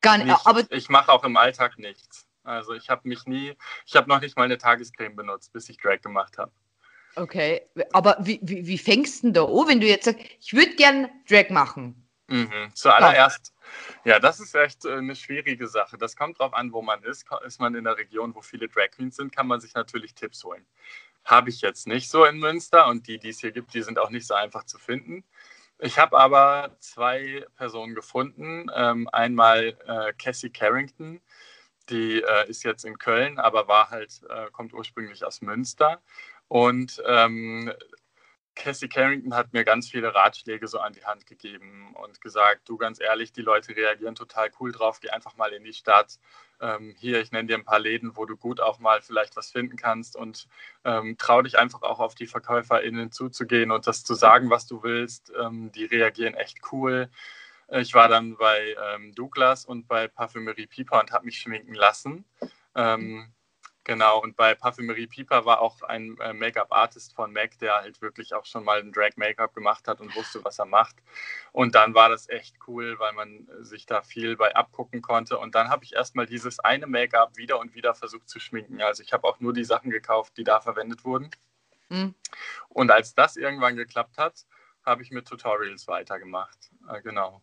[0.00, 0.28] Gar nicht.
[0.28, 2.26] nicht aber ich mache auch im Alltag nichts.
[2.42, 3.54] Also ich habe mich nie,
[3.86, 6.52] ich habe noch nicht mal eine Tagescreme benutzt, bis ich Drag gemacht habe.
[7.16, 7.62] Okay,
[7.92, 10.74] aber wie, wie, wie fängst du denn da an, wenn du jetzt sagst, ich würde
[10.76, 12.08] gern Drag machen?
[12.28, 12.70] Mhm.
[12.74, 13.52] Zuallererst,
[14.04, 14.12] ja.
[14.12, 15.98] ja, das ist echt äh, eine schwierige Sache.
[15.98, 17.26] Das kommt drauf an, wo man ist.
[17.44, 20.44] Ist man in der Region, wo viele Drag Queens sind, kann man sich natürlich Tipps
[20.44, 20.64] holen.
[21.24, 23.98] Habe ich jetzt nicht so in Münster und die, die es hier gibt, die sind
[23.98, 25.24] auch nicht so einfach zu finden.
[25.78, 28.66] Ich habe aber zwei Personen gefunden.
[28.74, 31.20] Ähm, einmal äh, Cassie Carrington,
[31.88, 36.02] die äh, ist jetzt in Köln, aber war halt, äh, kommt ursprünglich aus Münster.
[36.48, 37.72] Und ähm,
[38.54, 42.76] Cassie Carrington hat mir ganz viele Ratschläge so an die Hand gegeben und gesagt, du
[42.76, 46.18] ganz ehrlich, die Leute reagieren total cool drauf, geh einfach mal in die Stadt.
[46.60, 49.50] Ähm, hier, ich nenne dir ein paar Läden, wo du gut auch mal vielleicht was
[49.50, 50.46] finden kannst und
[50.84, 54.82] ähm, trau dich einfach auch auf die VerkäuferInnen zuzugehen und das zu sagen, was du
[54.82, 55.32] willst.
[55.40, 57.08] Ähm, die reagieren echt cool.
[57.72, 62.24] Ich war dann bei ähm, Douglas und bei Parfümerie Pieper und habe mich schminken lassen.
[62.74, 63.32] Ähm,
[63.84, 68.34] Genau, und bei Parfümerie Pieper war auch ein äh, Make-up-Artist von MAC, der halt wirklich
[68.34, 70.96] auch schon mal ein Drag-Make-up gemacht hat und wusste, was er macht.
[71.52, 75.38] Und dann war das echt cool, weil man äh, sich da viel bei abgucken konnte.
[75.38, 78.82] Und dann habe ich erstmal dieses eine Make-up wieder und wieder versucht zu schminken.
[78.82, 81.30] Also ich habe auch nur die Sachen gekauft, die da verwendet wurden.
[81.88, 82.14] Mhm.
[82.68, 84.44] Und als das irgendwann geklappt hat,
[84.84, 86.70] habe ich mit Tutorials weitergemacht.
[86.88, 87.40] Äh, genau.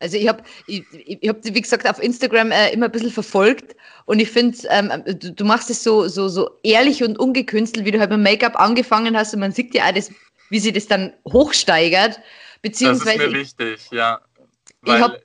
[0.00, 3.74] Also ich habe, ich, ich hab, wie gesagt, auf Instagram äh, immer ein bisschen verfolgt
[4.04, 7.90] und ich finde, ähm, du, du, machst es so, so, so ehrlich und ungekünstelt, wie
[7.90, 10.12] du halt mit Make-up angefangen hast und man sieht ja auch, das,
[10.50, 12.20] wie sie das dann hochsteigert.
[12.62, 14.20] Beziehungsweise das ist mir wichtig, ja.
[14.84, 15.20] ich habe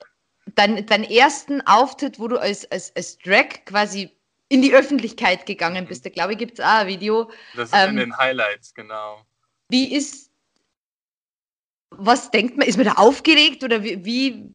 [0.56, 4.12] deinen dein ersten Auftritt, wo du als, als, als Drag quasi
[4.50, 7.32] in die Öffentlichkeit gegangen bist, da glaube ich, gibt es auch ein Video.
[7.56, 9.26] Das ist ähm, in den Highlights, genau.
[9.70, 10.30] Wie ist,
[11.98, 14.54] was denkt man, ist man da aufgeregt oder wie, wie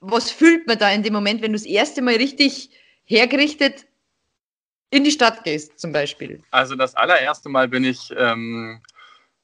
[0.00, 2.70] was fühlt man da in dem Moment, wenn du das erste Mal richtig
[3.04, 3.86] hergerichtet
[4.90, 6.42] in die Stadt gehst, zum Beispiel?
[6.50, 8.82] Also das allererste Mal bin ich, ähm,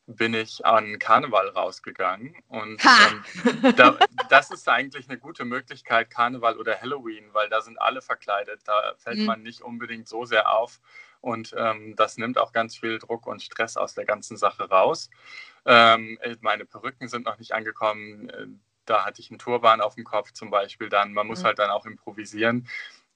[0.07, 2.35] bin ich an Karneval rausgegangen.
[2.49, 7.81] Und ähm, da, das ist eigentlich eine gute Möglichkeit, Karneval oder Halloween, weil da sind
[7.81, 8.61] alle verkleidet.
[8.65, 9.27] Da fällt mhm.
[9.27, 10.81] man nicht unbedingt so sehr auf.
[11.21, 15.11] Und ähm, das nimmt auch ganz viel Druck und Stress aus der ganzen Sache raus.
[15.67, 20.33] Ähm, meine Perücken sind noch nicht angekommen da hatte ich einen Turban auf dem Kopf
[20.33, 21.13] zum Beispiel dann.
[21.13, 21.47] Man muss mhm.
[21.47, 22.67] halt dann auch improvisieren.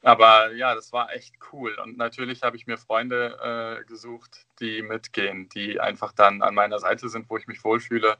[0.03, 1.75] Aber ja, das war echt cool.
[1.83, 6.79] Und natürlich habe ich mir Freunde äh, gesucht, die mitgehen, die einfach dann an meiner
[6.79, 8.17] Seite sind, wo ich mich wohlfühle.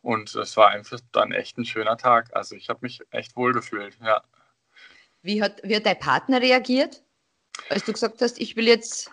[0.00, 2.30] Und es war einfach dann echt ein schöner Tag.
[2.34, 4.22] Also ich habe mich echt wohl gefühlt, ja.
[5.22, 7.02] Wie hat, wie hat dein Partner reagiert,
[7.68, 9.10] als du gesagt hast, ich will jetzt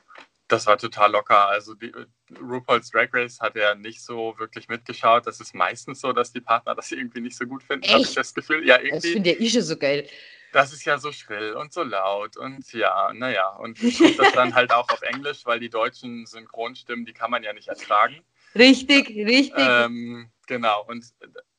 [0.52, 1.48] das war total locker.
[1.48, 1.92] Also die,
[2.40, 5.26] RuPaul's Drag Race hat er nicht so wirklich mitgeschaut.
[5.26, 8.14] Das ist meistens so, dass die Partner das irgendwie nicht so gut finden, habe ich
[8.14, 8.68] das Gefühl.
[8.68, 8.96] Ja, irgendwie.
[8.96, 10.08] Das finde ja ich so geil.
[10.52, 13.48] Das ist ja so schrill und so laut und ja, naja.
[13.56, 17.44] Und kommt das dann halt auch auf Englisch, weil die deutschen Synchronstimmen, die kann man
[17.44, 18.22] ja nicht ertragen.
[18.54, 19.54] Richtig, richtig.
[19.56, 21.06] Ähm, genau, und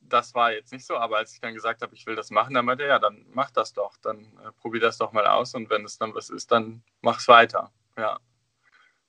[0.01, 2.53] das war jetzt nicht so, aber als ich dann gesagt habe, ich will das machen,
[2.53, 5.55] dann meinte er, ja, dann mach das doch, dann äh, probier das doch mal aus
[5.55, 7.71] und wenn es dann was ist, dann mach's weiter.
[7.97, 8.19] Ja.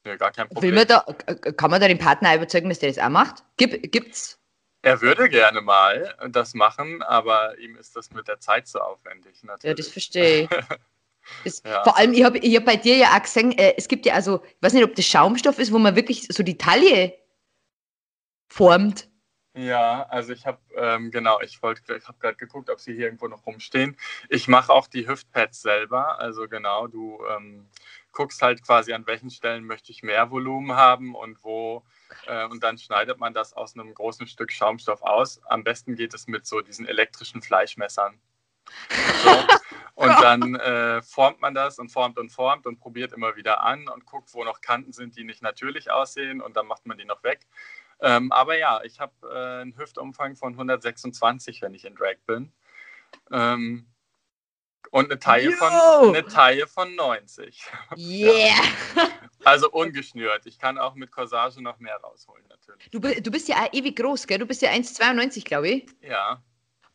[0.04, 0.74] Ja, gar kein Problem.
[0.74, 1.00] Man da,
[1.56, 3.42] kann man da den Partner überzeugen, dass der das auch macht?
[3.56, 4.38] Gibt, gibt's?
[4.82, 9.42] Er würde gerne mal das machen, aber ihm ist das mit der Zeit zu aufwendig.
[9.42, 9.70] Natürlich.
[9.70, 10.48] Ja, das verstehe ich.
[11.42, 11.82] Das, ja.
[11.84, 14.12] Vor allem, ich habe ich hab bei dir ja auch gesehen, äh, es gibt ja
[14.12, 17.14] also, ich weiß nicht, ob das Schaumstoff ist, wo man wirklich so die Taille
[18.46, 19.08] formt.
[19.56, 23.06] Ja, also ich habe, ähm, genau, ich wollte, ich habe gerade geguckt, ob sie hier
[23.06, 23.96] irgendwo noch rumstehen.
[24.28, 27.70] Ich mache auch die Hüftpads selber, also genau, du ähm,
[28.14, 31.84] guckst halt quasi, an welchen Stellen möchte ich mehr Volumen haben und wo.
[32.26, 35.42] Äh, und dann schneidet man das aus einem großen Stück Schaumstoff aus.
[35.44, 38.18] Am besten geht es mit so diesen elektrischen Fleischmessern.
[39.22, 39.30] So.
[39.96, 43.86] Und dann äh, formt man das und formt und formt und probiert immer wieder an
[43.88, 47.04] und guckt, wo noch Kanten sind, die nicht natürlich aussehen und dann macht man die
[47.04, 47.46] noch weg.
[48.00, 52.52] Ähm, aber ja, ich habe äh, einen Hüftumfang von 126, wenn ich in Drag bin.
[53.30, 53.86] Ähm,
[54.90, 57.62] Und eine Taille, von, eine Taille von 90.
[57.96, 58.54] Yeah!
[59.44, 60.46] Also ungeschnürt.
[60.46, 62.88] Ich kann auch mit Corsage noch mehr rausholen, natürlich.
[62.90, 64.38] Du, du bist ja auch ewig groß, gell?
[64.38, 65.86] Du bist ja 1,92, glaube ich.
[66.00, 66.42] Ja.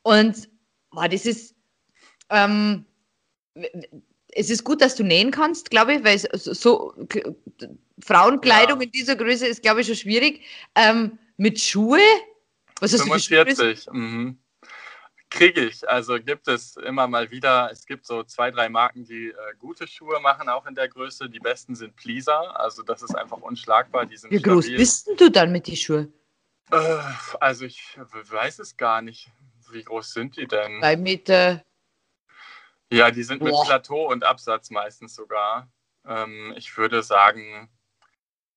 [0.01, 0.49] Und
[0.91, 1.55] boah, das ist.
[2.29, 2.85] Ähm,
[4.31, 6.93] es ist gut, dass du nähen kannst, glaube ich, weil so, so
[8.03, 8.85] Frauenkleidung ja.
[8.85, 10.45] in dieser Größe ist, glaube ich, schon schwierig.
[10.75, 11.99] Ähm, mit Schuhe?
[12.79, 13.85] Was hast 45.
[13.85, 14.39] du mhm.
[15.30, 15.88] Kriege ich.
[15.88, 17.69] Also gibt es immer mal wieder.
[17.71, 21.30] Es gibt so zwei, drei Marken, die äh, gute Schuhe machen, auch in der Größe.
[21.30, 22.59] Die besten sind Pleaser.
[22.59, 24.05] Also das ist einfach unschlagbar.
[24.05, 24.77] Die sind Wie groß stabil.
[24.77, 26.13] bist du dann mit den Schuhen?
[26.71, 26.99] Äh,
[27.39, 29.30] also ich weiß es gar nicht.
[29.71, 30.82] Wie groß sind die denn?
[30.82, 31.63] Drei Meter.
[32.91, 33.49] Ja, die sind Boah.
[33.49, 35.71] mit Plateau und Absatz meistens sogar.
[36.07, 37.69] Ähm, ich würde sagen,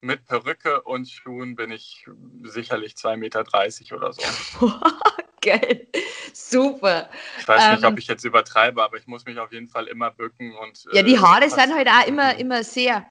[0.01, 2.07] mit Perücke und Schuhen bin ich
[2.43, 4.23] sicherlich 2,30 Meter oder so.
[5.43, 5.89] Geil.
[6.33, 7.11] Super.
[7.39, 9.87] Ich weiß nicht, ob ähm, ich jetzt übertreibe, aber ich muss mich auf jeden Fall
[9.89, 10.85] immer bücken und.
[10.93, 13.07] Ja, die äh, Haare äh, sind halt auch immer, immer sehr.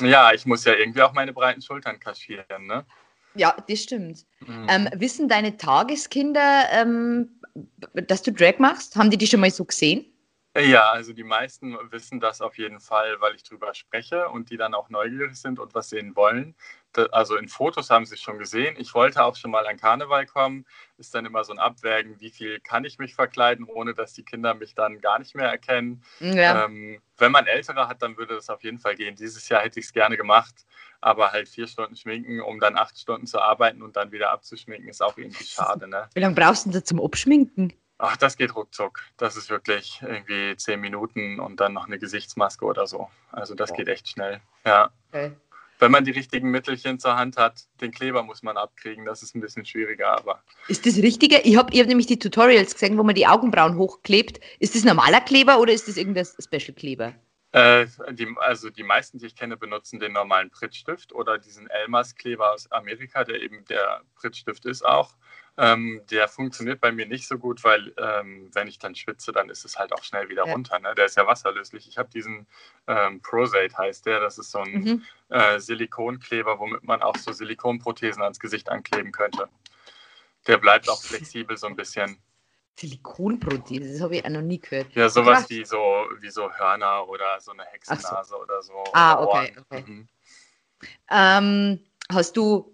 [0.00, 2.84] Ja, ich muss ja irgendwie auch meine breiten Schultern kaschieren, ne?
[3.34, 4.26] Ja, das stimmt.
[4.40, 4.66] Mhm.
[4.68, 7.40] Ähm, wissen deine Tageskinder, ähm,
[7.94, 8.96] dass du Drag machst?
[8.96, 10.06] Haben die die schon mal so gesehen?
[10.58, 14.56] Ja, also die meisten wissen das auf jeden Fall, weil ich drüber spreche und die
[14.56, 16.54] dann auch neugierig sind und was sehen wollen.
[17.12, 18.76] Also in Fotos haben sie es schon gesehen.
[18.78, 20.66] Ich wollte auch schon mal an Karneval kommen.
[20.98, 24.24] Ist dann immer so ein Abwägen, wie viel kann ich mich verkleiden, ohne dass die
[24.24, 26.02] Kinder mich dann gar nicht mehr erkennen.
[26.20, 26.64] Ja.
[26.64, 29.16] Ähm, wenn man ältere hat, dann würde das auf jeden Fall gehen.
[29.16, 30.66] Dieses Jahr hätte ich es gerne gemacht,
[31.00, 34.88] aber halt vier Stunden schminken, um dann acht Stunden zu arbeiten und dann wieder abzuschminken,
[34.88, 35.88] ist auch irgendwie schade.
[35.88, 36.08] Ne?
[36.14, 37.72] Wie lange brauchst du denn zum Abschminken?
[37.98, 39.00] Ach, das geht ruckzuck.
[39.16, 43.08] Das ist wirklich irgendwie zehn Minuten und dann noch eine Gesichtsmaske oder so.
[43.32, 44.40] Also das geht echt schnell.
[44.66, 44.90] Ja.
[45.08, 45.32] Okay.
[45.78, 49.04] Wenn man die richtigen Mittelchen zur Hand hat, den Kleber muss man abkriegen.
[49.04, 50.42] Das ist ein bisschen schwieriger, aber.
[50.68, 51.44] Ist das richtiger?
[51.44, 54.40] Ich habe hab nämlich die Tutorials gesehen, wo man die Augenbrauen hochklebt.
[54.58, 57.14] Ist das normaler Kleber oder ist das irgendein Special-Kleber?
[57.52, 62.52] Äh, die, also die meisten, die ich kenne, benutzen den normalen Prittstift oder diesen Elmas-Kleber
[62.52, 65.14] aus Amerika, der eben der Prittstift ist auch.
[65.58, 69.48] Ähm, der funktioniert bei mir nicht so gut, weil ähm, wenn ich dann schwitze, dann
[69.48, 70.52] ist es halt auch schnell wieder ja.
[70.52, 70.78] runter.
[70.78, 70.94] Ne?
[70.94, 71.88] Der ist ja wasserlöslich.
[71.88, 72.46] Ich habe diesen
[72.86, 74.20] ähm, Prosate heißt der.
[74.20, 75.04] Das ist so ein mhm.
[75.30, 79.48] äh, Silikonkleber, womit man auch so Silikonprothesen ans Gesicht ankleben könnte.
[80.46, 82.18] Der bleibt auch flexibel so ein bisschen.
[82.78, 84.92] Silikonprothese, das habe ich auch noch nie gehört.
[84.92, 85.78] Ja, sowas wie so,
[86.20, 88.42] wie so Hörner oder so eine Hexennase so.
[88.42, 88.84] oder so.
[88.92, 89.84] Ah, okay, okay.
[89.86, 90.08] Mhm.
[91.10, 91.80] Ähm,
[92.12, 92.70] hast du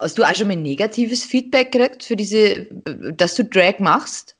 [0.00, 2.66] Hast du auch schon mal negatives Feedback gekriegt für diese,
[3.14, 4.34] dass du Drag machst?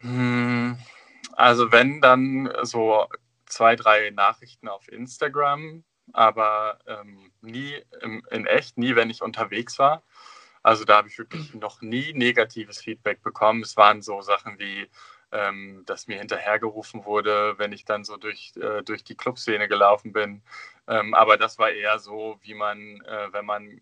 [0.00, 0.78] Hm,
[1.32, 3.06] also wenn dann so
[3.46, 5.82] zwei, drei Nachrichten auf Instagram,
[6.12, 10.04] aber ähm, nie im, in echt, nie, wenn ich unterwegs war.
[10.62, 13.62] Also da habe ich wirklich noch nie negatives Feedback bekommen.
[13.62, 14.88] Es waren so Sachen wie,
[15.32, 20.12] ähm, dass mir hinterhergerufen wurde, wenn ich dann so durch, äh, durch die Clubszene gelaufen
[20.12, 20.42] bin.
[20.86, 23.80] Ähm, aber das war eher so, wie man, äh, wenn man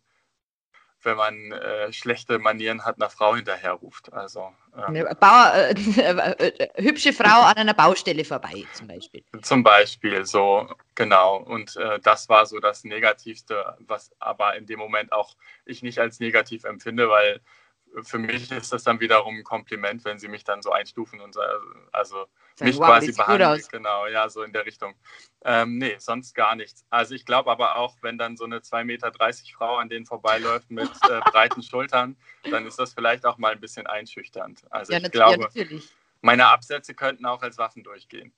[1.02, 4.12] wenn man äh, schlechte Manieren hat, einer Frau hinterherruft.
[4.12, 4.52] Also,
[4.88, 9.24] ähm, Bauer, äh, äh, hübsche Frau an einer Baustelle vorbei, zum Beispiel.
[9.42, 11.36] Zum Beispiel, so, genau.
[11.38, 15.98] Und äh, das war so das Negativste, was aber in dem Moment auch ich nicht
[15.98, 17.40] als negativ empfinde, weil
[18.02, 21.36] für mich ist das dann wiederum ein Kompliment, wenn sie mich dann so einstufen und
[21.92, 22.26] also
[22.58, 23.62] Sagen, mich wow, quasi behandeln.
[23.70, 24.94] Genau, ja, so in der Richtung.
[25.44, 26.86] Ähm, nee, sonst gar nichts.
[26.88, 29.12] Also ich glaube aber auch, wenn dann so eine 2,30 Meter
[29.56, 32.16] Frau an denen vorbeiläuft mit äh, breiten Schultern,
[32.50, 34.62] dann ist das vielleicht auch mal ein bisschen einschüchternd.
[34.70, 35.64] Also ja, ich glaube, ja,
[36.22, 38.32] meine Absätze könnten auch als Waffen durchgehen.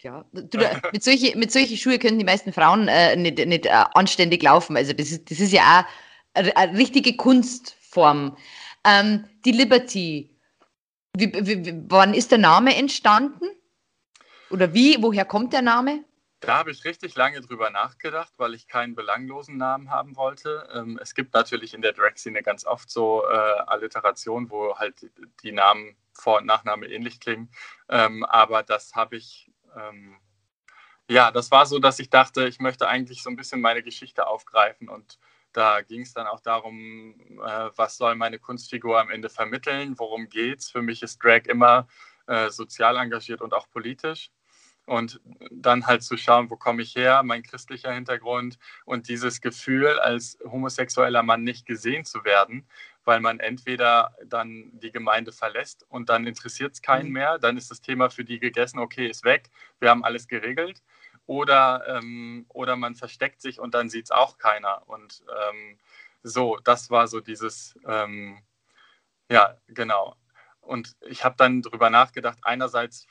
[0.00, 0.58] Ja, du,
[0.92, 4.76] mit solchen mit solche Schuhe können die meisten Frauen äh, nicht, nicht äh, anständig laufen.
[4.76, 5.86] Also das ist, das ist ja
[6.34, 7.16] auch eine, richtige
[7.92, 8.36] Kunstform.
[8.84, 10.36] Ähm, die Liberty,
[11.16, 13.46] wie, wie, wann ist der Name entstanden?
[14.50, 16.04] Oder wie, woher kommt der Name?
[16.40, 20.68] Da habe ich richtig lange drüber nachgedacht, weil ich keinen belanglosen Namen haben wollte.
[20.74, 23.36] Ähm, es gibt natürlich in der Drag-Szene ganz oft so äh,
[23.66, 25.08] Alliterationen, wo halt
[25.44, 27.50] die Namen Vor- und Nachname ähnlich klingen.
[27.88, 30.16] Ähm, aber das habe ich, ähm,
[31.08, 34.26] ja, das war so, dass ich dachte, ich möchte eigentlich so ein bisschen meine Geschichte
[34.26, 35.18] aufgreifen und
[35.52, 40.28] da ging es dann auch darum, äh, was soll meine Kunstfigur am Ende vermitteln, worum
[40.28, 40.70] geht's.
[40.70, 41.86] Für mich ist Drag immer
[42.26, 44.30] äh, sozial engagiert und auch politisch.
[44.84, 50.00] Und dann halt zu schauen, wo komme ich her, mein christlicher Hintergrund und dieses Gefühl,
[50.00, 52.66] als homosexueller Mann nicht gesehen zu werden,
[53.04, 57.12] weil man entweder dann die Gemeinde verlässt und dann interessiert es keinen mhm.
[57.12, 60.82] mehr, dann ist das Thema für die gegessen, okay, ist weg, wir haben alles geregelt
[61.26, 64.82] oder, ähm, oder man versteckt sich und dann sieht es auch keiner.
[64.88, 65.78] Und ähm,
[66.22, 68.42] so, das war so dieses, ähm,
[69.30, 70.16] ja, genau.
[70.60, 73.06] und ich habe dann darüber nachgedacht, einerseits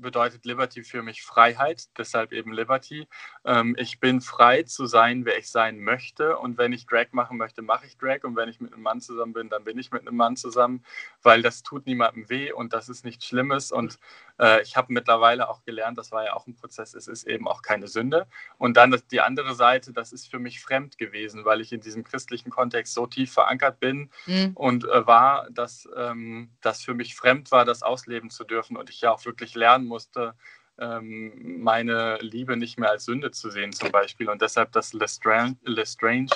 [0.00, 3.08] bedeutet Liberty für mich Freiheit, deshalb eben Liberty.
[3.44, 6.38] Ähm, ich bin frei zu sein, wer ich sein möchte.
[6.38, 8.24] Und wenn ich Drag machen möchte, mache ich Drag.
[8.24, 10.84] Und wenn ich mit einem Mann zusammen bin, dann bin ich mit einem Mann zusammen,
[11.22, 13.72] weil das tut niemandem weh und das ist nichts Schlimmes.
[13.72, 13.98] Und
[14.38, 17.48] äh, ich habe mittlerweile auch gelernt, das war ja auch ein Prozess, es ist eben
[17.48, 18.26] auch keine Sünde.
[18.56, 22.04] Und dann die andere Seite, das ist für mich fremd gewesen, weil ich in diesem
[22.04, 24.52] christlichen Kontext so tief verankert bin mhm.
[24.54, 28.90] und äh, war, dass ähm, das für mich fremd war, das ausleben zu dürfen und
[28.90, 30.34] ich ja auch wirklich lernen musste,
[30.78, 34.28] ähm, meine Liebe nicht mehr als Sünde zu sehen zum Beispiel.
[34.28, 36.30] Und deshalb das Lestrange, Lestrange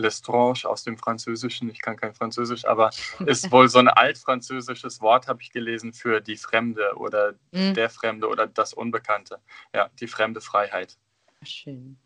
[0.00, 2.90] Lestrange aus dem Französischen, ich kann kein Französisch, aber
[3.26, 7.74] ist wohl so ein altfranzösisches Wort, habe ich gelesen, für die Fremde oder mhm.
[7.74, 9.38] der Fremde oder das Unbekannte.
[9.74, 10.96] Ja, die fremde Freiheit.
[11.42, 11.96] Schön.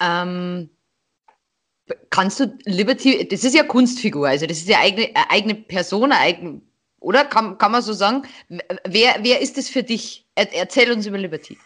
[0.00, 0.70] Ähm,
[2.10, 6.62] kannst du Liberty, das ist ja Kunstfigur, also das ist ja eigene, eigene Person, eigene
[7.02, 7.24] oder?
[7.24, 8.22] Kann, kann man so sagen?
[8.48, 10.26] Wer, wer ist es für dich?
[10.34, 11.58] Er, erzähl uns über Liberty.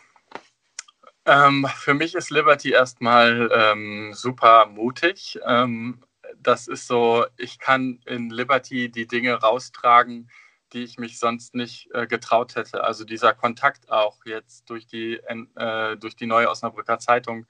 [1.27, 5.39] Ähm, für mich ist Liberty erstmal ähm, super mutig.
[5.45, 6.05] Ähm,
[6.41, 10.31] das ist so, ich kann in Liberty die Dinge raustragen,
[10.73, 12.85] die ich mich sonst nicht äh, getraut hätte.
[12.85, 15.21] Also dieser Kontakt auch jetzt durch die,
[15.57, 17.47] äh, durch die neue Osnabrücker Zeitung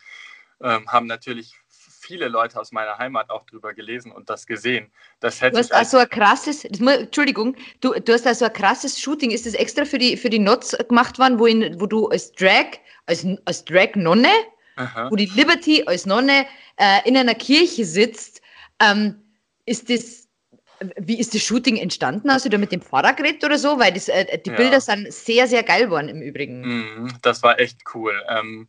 [0.61, 1.55] ähm, haben natürlich
[2.07, 4.91] viele Leute aus meiner Heimat auch drüber gelesen und das gesehen.
[5.21, 9.31] Das hätte du hast also ein krasses, Entschuldigung, du, du hast also ein krasses Shooting.
[9.31, 12.33] Ist das extra für die, für die Nots gemacht worden, wo, in, wo du als
[12.33, 14.31] Drag, als, als Drag-Nonne,
[15.11, 16.47] wo die Liberty als Nonne
[16.77, 18.41] äh, in einer Kirche sitzt?
[18.81, 19.23] Ähm,
[19.65, 20.29] ist das,
[20.97, 22.31] wie ist das Shooting entstanden?
[22.31, 23.79] Hast du da mit dem Pfarrer geredet oder so?
[23.79, 24.81] Weil das, äh, die Bilder ja.
[24.81, 27.05] sind sehr, sehr geil geworden im Übrigen.
[27.05, 28.23] Mm, das war echt cool.
[28.29, 28.69] Ähm,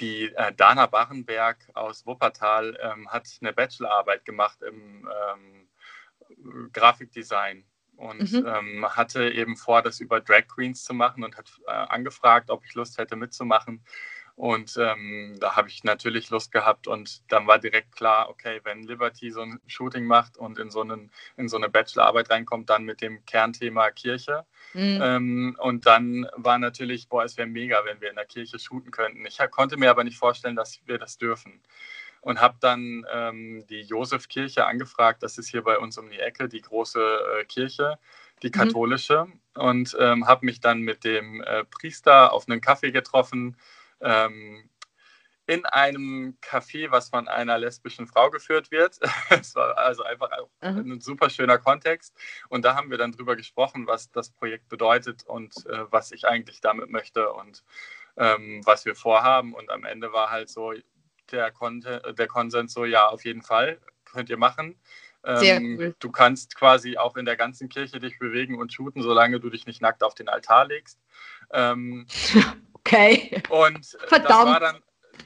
[0.00, 7.64] die äh, Dana Bachenberg aus Wuppertal ähm, hat eine Bachelorarbeit gemacht im ähm, Grafikdesign
[7.96, 8.46] und mhm.
[8.46, 12.64] ähm, hatte eben vor, das über Drag Queens zu machen und hat äh, angefragt, ob
[12.64, 13.84] ich Lust hätte mitzumachen.
[14.40, 18.84] Und ähm, da habe ich natürlich Lust gehabt und dann war direkt klar, okay, wenn
[18.84, 22.84] Liberty so ein Shooting macht und in so, einen, in so eine Bachelorarbeit reinkommt, dann
[22.84, 24.46] mit dem Kernthema Kirche.
[24.72, 24.98] Mhm.
[25.02, 28.90] Ähm, und dann war natürlich, boah, es wäre mega, wenn wir in der Kirche shooten
[28.90, 29.26] könnten.
[29.26, 31.60] Ich konnte mir aber nicht vorstellen, dass wir das dürfen.
[32.22, 36.48] Und habe dann ähm, die Josefkirche angefragt, das ist hier bei uns um die Ecke,
[36.48, 37.98] die große äh, Kirche,
[38.42, 38.52] die mhm.
[38.52, 39.26] katholische.
[39.26, 39.62] Mhm.
[39.62, 43.58] Und ähm, habe mich dann mit dem äh, Priester auf einen Kaffee getroffen
[44.00, 44.70] ähm,
[45.50, 49.00] in einem Café, was von einer lesbischen Frau geführt wird.
[49.30, 50.30] Es war also einfach
[50.60, 50.92] mhm.
[50.92, 52.14] ein super schöner Kontext.
[52.48, 56.24] Und da haben wir dann drüber gesprochen, was das Projekt bedeutet und äh, was ich
[56.24, 57.64] eigentlich damit möchte und
[58.16, 59.54] ähm, was wir vorhaben.
[59.54, 60.72] Und am Ende war halt so
[61.32, 64.78] der, Kon der Konsens so, ja, auf jeden Fall, könnt ihr machen.
[65.24, 65.94] Ähm, cool.
[65.98, 69.66] Du kannst quasi auch in der ganzen Kirche dich bewegen und shooten, solange du dich
[69.66, 71.00] nicht nackt auf den Altar legst.
[71.52, 72.06] Ähm,
[72.90, 73.42] Okay.
[73.48, 74.30] Und Verdammt.
[74.30, 74.82] das war dann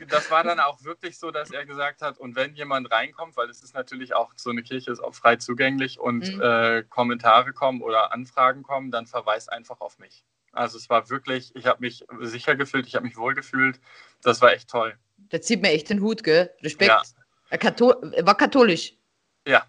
[0.08, 3.48] das war dann auch wirklich so, dass er gesagt hat, und wenn jemand reinkommt, weil
[3.48, 6.42] es ist natürlich auch, so eine Kirche ist auch frei zugänglich und mhm.
[6.42, 10.24] äh, Kommentare kommen oder Anfragen kommen, dann verweist einfach auf mich.
[10.52, 13.80] Also es war wirklich, ich habe mich sicher gefühlt, ich habe mich wohl gefühlt.
[14.22, 14.96] Das war echt toll.
[15.16, 16.50] Da zieht mir echt den Hut, gell?
[16.62, 16.90] Respekt.
[16.90, 17.02] Ja.
[17.50, 18.94] Er, Kathol war katholisch.
[19.46, 19.66] Ja.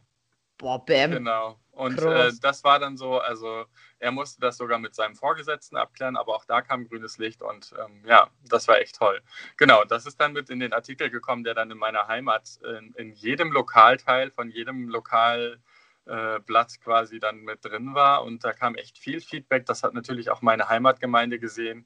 [0.57, 1.11] Boah, bam.
[1.11, 1.59] Genau.
[1.75, 3.65] Und äh, das war dann so, also
[3.99, 7.73] er musste das sogar mit seinem Vorgesetzten abklären, aber auch da kam grünes Licht und
[7.77, 9.21] ähm, ja, das war echt toll.
[9.57, 12.93] Genau, das ist dann mit in den Artikel gekommen, der dann in meiner Heimat in,
[12.93, 15.59] in jedem Lokalteil von jedem Lokalblatt
[16.07, 19.65] äh, quasi dann mit drin war und da kam echt viel Feedback.
[19.65, 21.85] Das hat natürlich auch meine Heimatgemeinde gesehen.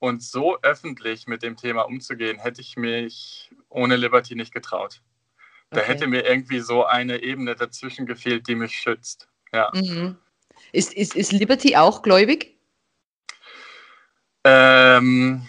[0.00, 5.02] Und so öffentlich mit dem Thema umzugehen, hätte ich mich ohne Liberty nicht getraut.
[5.74, 5.92] Da okay.
[5.92, 9.28] hätte mir irgendwie so eine Ebene dazwischen gefehlt, die mich schützt.
[9.52, 9.70] Ja.
[9.74, 10.16] Mhm.
[10.72, 12.56] Ist, ist, ist Liberty auch gläubig?
[14.44, 15.46] Ähm,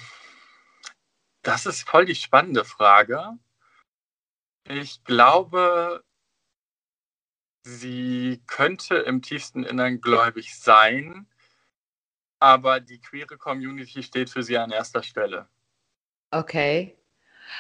[1.43, 3.37] das ist voll die spannende Frage.
[4.67, 6.03] Ich glaube,
[7.63, 11.27] sie könnte im tiefsten Innern gläubig sein,
[12.39, 15.47] aber die queere Community steht für sie an erster Stelle.
[16.31, 16.97] Okay.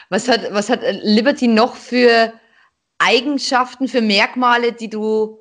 [0.09, 2.33] Was hat, was hat Liberty noch für
[2.97, 5.39] Eigenschaften, für Merkmale, die du,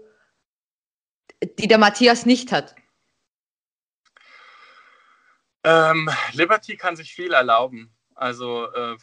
[1.58, 2.74] die der Matthias nicht hat?
[5.62, 7.94] Ähm, Liberty kann sich viel erlauben.
[8.14, 8.96] Also äh,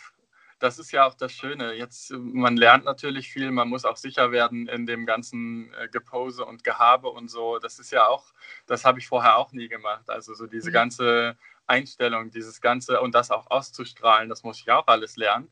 [0.62, 1.74] das ist ja auch das Schöne.
[1.74, 6.46] Jetzt, man lernt natürlich viel, man muss auch sicher werden in dem ganzen äh, Gepose
[6.46, 7.58] und Gehabe und so.
[7.58, 8.28] Das ist ja auch,
[8.68, 10.10] das habe ich vorher auch nie gemacht.
[10.10, 10.74] Also so diese mhm.
[10.74, 15.52] ganze Einstellung, dieses Ganze und das auch auszustrahlen, das muss ich auch alles lernen.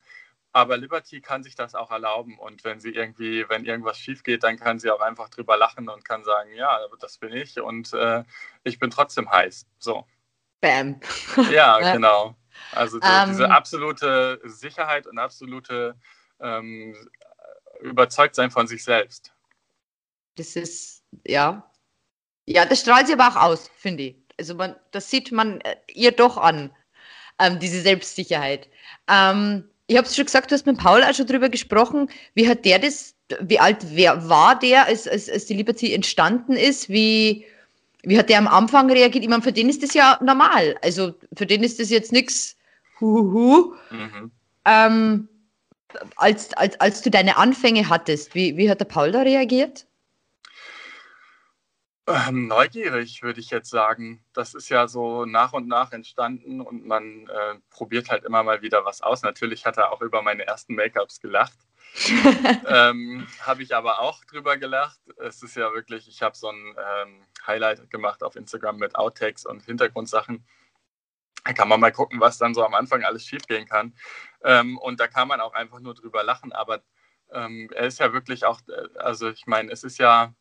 [0.52, 2.38] Aber Liberty kann sich das auch erlauben.
[2.39, 5.89] Und wenn sie irgendwie, wenn irgendwas schief geht, dann kann sie auch einfach drüber lachen
[5.89, 8.24] und kann sagen, ja, das bin ich und äh,
[8.64, 9.68] ich bin trotzdem heiß.
[9.78, 10.06] So.
[10.62, 11.00] Bam.
[11.52, 12.36] Ja, genau.
[12.72, 13.52] Also die, um, diese ähm.
[13.52, 15.95] absolute Sicherheit und absolute
[16.39, 16.95] ähm,
[17.82, 19.34] Überzeugtsein von sich selbst.
[20.36, 21.72] Das ist, ja.
[22.45, 24.16] Ja, das strahlt sie aber auch aus, finde ich.
[24.38, 26.74] Also man, das sieht man äh, ihr doch an,
[27.39, 28.70] ähm, diese Selbstsicherheit.
[29.08, 32.10] Ähm, ich habe es schon gesagt, du hast mit Paul auch schon drüber gesprochen.
[32.36, 36.54] Wie hat der das, wie alt wer, war der, als, als, als die Liberty entstanden
[36.54, 36.90] ist?
[36.90, 37.46] Wie,
[38.04, 39.24] wie hat der am Anfang reagiert?
[39.24, 40.76] Ich meine, für den ist das ja normal.
[40.84, 42.56] Also für den ist das jetzt nichts
[43.02, 43.74] Huhuhu.
[43.90, 44.32] Mhm.
[44.66, 45.28] Ähm,
[46.18, 49.88] als, als, als du deine Anfänge hattest, wie, wie hat der Paul da reagiert?
[52.10, 54.24] Ähm, neugierig, würde ich jetzt sagen.
[54.34, 58.64] Das ist ja so nach und nach entstanden und man äh, probiert halt immer mal
[58.64, 59.22] wieder was aus.
[59.22, 61.57] Natürlich hat er auch über meine ersten Make-ups gelacht.
[62.68, 64.99] ähm, habe ich aber auch drüber gelacht.
[65.18, 69.45] Es ist ja wirklich, ich habe so ein ähm, Highlight gemacht auf Instagram mit Outtakes
[69.45, 70.43] und Hintergrundsachen.
[71.43, 73.93] Da kann man mal gucken, was dann so am Anfang alles schiefgehen kann.
[74.43, 76.53] Ähm, und da kann man auch einfach nur drüber lachen.
[76.53, 76.82] Aber
[77.32, 80.34] ähm, er ist ja wirklich auch, äh, also ich meine, es ist ja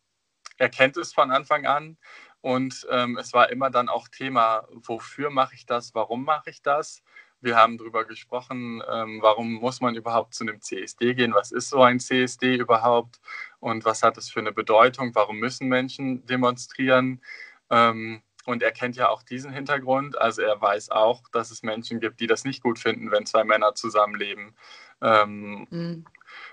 [0.59, 1.97] er kennt es von Anfang an
[2.41, 6.63] und ähm, es war immer dann auch Thema, wofür mache ich das, warum mache ich
[6.63, 7.03] das.
[7.41, 11.71] Wir haben darüber gesprochen, ähm, warum muss man überhaupt zu einem CSD gehen, was ist
[11.71, 13.21] so ein CSD überhaupt
[13.61, 17.23] und was hat es für eine Bedeutung, warum müssen Menschen demonstrieren.
[17.71, 22.01] Ähm, und er kennt ja auch diesen Hintergrund, also er weiß auch, dass es Menschen
[22.01, 24.57] gibt, die das nicht gut finden, wenn zwei Männer zusammenleben.
[25.03, 26.05] Ähm, mhm.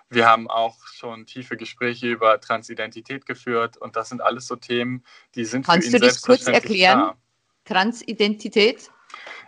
[0.10, 5.04] Wir haben auch schon tiefe Gespräche über Transidentität geführt und das sind alles so Themen,
[5.34, 7.00] die sind Kannst für ihn du das kurz erklären?
[7.00, 7.18] Klar.
[7.66, 8.92] Transidentität?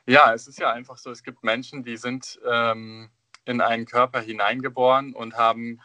[0.08, 3.10] Ja, es ist ja einfach so, es gibt Menschen, die sind ähm,
[3.46, 5.80] in einen Körper hineingeboren und haben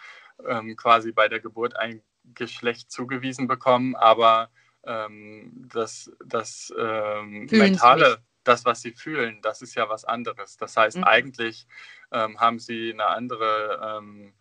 [0.46, 2.02] ähm, quasi bei der Geburt ein
[2.34, 4.50] Geschlecht zugewiesen bekommen, aber
[4.84, 10.56] ähm, das, das ähm, mentale, das, was sie fühlen, das ist ja was anderes.
[10.56, 11.04] Das heißt, mhm.
[11.04, 11.66] eigentlich
[12.10, 14.34] ähm, haben sie eine andere ähm,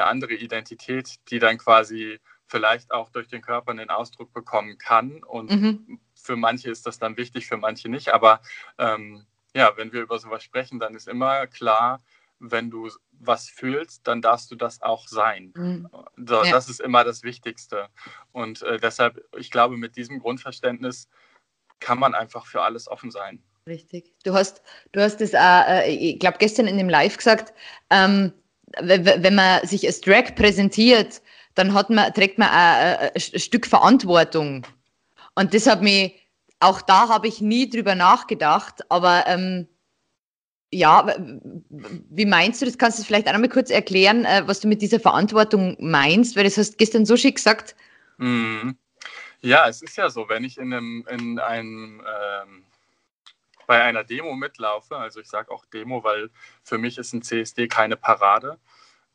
[0.00, 5.22] eine andere Identität, die dann quasi vielleicht auch durch den Körper einen Ausdruck bekommen kann.
[5.24, 6.00] Und mhm.
[6.14, 8.10] für manche ist das dann wichtig, für manche nicht.
[8.10, 8.40] Aber
[8.78, 12.02] ähm, ja, wenn wir über sowas sprechen, dann ist immer klar,
[12.38, 15.52] wenn du was fühlst, dann darfst du das auch sein.
[15.56, 15.88] Mhm.
[16.16, 16.50] So, ja.
[16.50, 17.88] Das ist immer das Wichtigste.
[18.32, 21.08] Und äh, deshalb, ich glaube, mit diesem Grundverständnis
[21.80, 23.42] kann man einfach für alles offen sein.
[23.66, 24.14] Richtig.
[24.22, 27.52] Du hast, du hast es, äh, ich glaube, gestern in dem Live gesagt,
[27.90, 28.32] ähm,
[28.80, 31.22] wenn man sich als Drag präsentiert,
[31.54, 34.66] dann hat man, trägt man ein, ein Stück Verantwortung.
[35.34, 36.14] Und das hat mich,
[36.60, 39.68] auch da habe ich nie drüber nachgedacht, aber ähm,
[40.72, 41.14] ja,
[41.68, 42.76] wie meinst du das?
[42.76, 46.36] Kannst du vielleicht auch noch mal kurz erklären, äh, was du mit dieser Verantwortung meinst?
[46.36, 47.76] Weil das hast du gestern so schick gesagt.
[48.18, 48.76] Mhm.
[49.42, 52.65] Ja, es ist ja so, wenn ich in einem, in einem ähm,
[53.66, 54.96] bei einer Demo mitlaufe.
[54.96, 56.30] Also ich sage auch Demo, weil
[56.62, 58.58] für mich ist ein CSD keine Parade.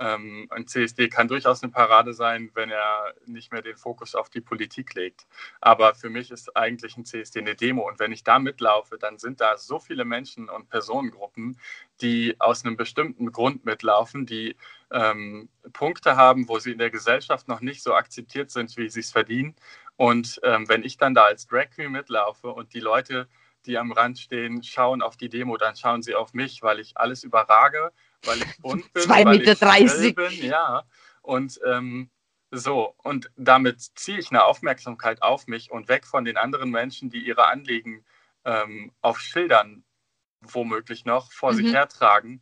[0.01, 4.31] Ähm, ein CSD kann durchaus eine Parade sein, wenn er nicht mehr den Fokus auf
[4.31, 5.27] die Politik legt.
[5.61, 7.87] Aber für mich ist eigentlich ein CSD eine Demo.
[7.87, 11.59] Und wenn ich da mitlaufe, dann sind da so viele Menschen und Personengruppen,
[12.01, 14.55] die aus einem bestimmten Grund mitlaufen, die
[14.89, 19.01] ähm, Punkte haben, wo sie in der Gesellschaft noch nicht so akzeptiert sind, wie sie
[19.01, 19.55] es verdienen.
[19.97, 23.27] Und ähm, wenn ich dann da als Drag Queen mitlaufe und die Leute
[23.65, 26.97] die am Rand stehen, schauen auf die Demo, dann schauen sie auf mich, weil ich
[26.97, 27.91] alles überrage,
[28.23, 29.55] weil ich bunt bin, 2,30 Meter.
[29.55, 30.15] 30.
[30.15, 30.83] Bin, ja.
[31.21, 32.09] Und ähm,
[32.51, 37.09] so, und damit ziehe ich eine Aufmerksamkeit auf mich und weg von den anderen Menschen,
[37.09, 38.03] die ihre Anliegen
[38.43, 39.83] ähm, auf Schildern
[40.41, 41.57] womöglich noch vor mhm.
[41.57, 42.41] sich hertragen.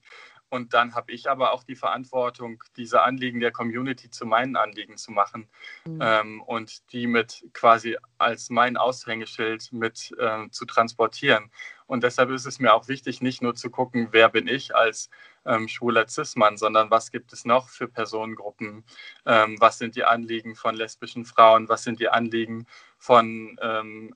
[0.49, 4.97] Und dann habe ich aber auch die Verantwortung, diese Anliegen der Community zu meinen Anliegen
[4.97, 5.47] zu machen
[5.85, 5.99] mhm.
[6.01, 11.51] ähm, und die mit quasi als mein Aushängeschild mit äh, zu transportieren.
[11.85, 15.09] Und deshalb ist es mir auch wichtig, nicht nur zu gucken, wer bin ich als
[15.45, 18.83] ähm, schwuler Cis-Mann, sondern was gibt es noch für Personengruppen?
[19.25, 21.69] Ähm, was sind die Anliegen von lesbischen Frauen?
[21.69, 24.15] Was sind die Anliegen von ähm,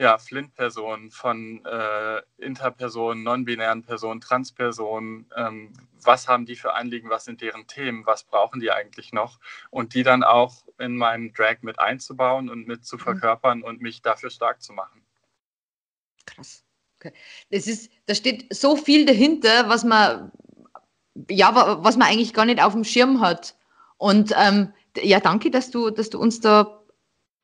[0.00, 7.26] ja, Flint-Personen, von äh, Interpersonen, non-binären Personen, Transpersonen, ähm, was haben die für Anliegen, was
[7.26, 9.38] sind deren Themen, was brauchen die eigentlich noch
[9.68, 13.00] und die dann auch in meinem Drag mit einzubauen und mit zu mhm.
[13.00, 15.04] verkörpern und mich dafür stark zu machen.
[16.24, 16.64] Krass.
[16.98, 17.12] Okay.
[17.50, 20.32] Das ist, da steht so viel dahinter, was man,
[21.28, 23.54] ja, was man eigentlich gar nicht auf dem Schirm hat.
[23.98, 26.82] Und ähm, ja, danke, dass du, dass du uns da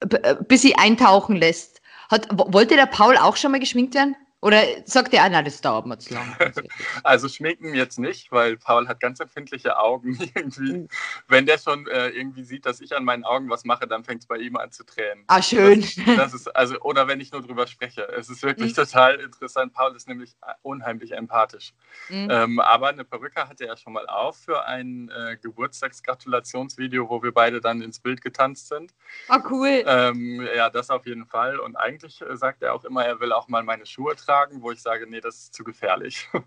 [0.00, 1.75] ein bisschen eintauchen lässt.
[2.10, 4.16] Hat, wollte der Paul auch schon mal geschminkt werden?
[4.46, 6.36] Oder sagt der einer, das dauert mir zu lang?
[7.02, 10.72] also schminken jetzt nicht, weil Paul hat ganz empfindliche Augen irgendwie.
[10.72, 10.88] Mhm.
[11.26, 14.20] Wenn der schon äh, irgendwie sieht, dass ich an meinen Augen was mache, dann fängt
[14.20, 15.24] es bei ihm an zu tränen.
[15.26, 15.80] Ah, schön.
[15.80, 18.06] Das, das, ist, also, oder wenn ich nur drüber spreche.
[18.16, 18.76] Es ist wirklich mhm.
[18.76, 19.72] total interessant.
[19.72, 21.74] Paul ist nämlich unheimlich empathisch.
[22.08, 22.28] Mhm.
[22.30, 27.32] Ähm, aber eine Perücke hatte er schon mal auf für ein äh, Geburtstagsgratulationsvideo, wo wir
[27.32, 28.94] beide dann ins Bild getanzt sind.
[29.26, 29.82] Ah, cool.
[29.84, 31.58] Ähm, ja, das auf jeden Fall.
[31.58, 34.62] Und eigentlich äh, sagt er auch immer, er will auch mal meine Schuhe tragen tragen,
[34.62, 36.28] wo ich sage, nee, das ist zu gefährlich.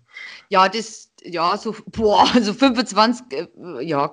[0.48, 3.46] Ja, das, ja, so, boah, so 25, äh,
[3.82, 4.12] ja,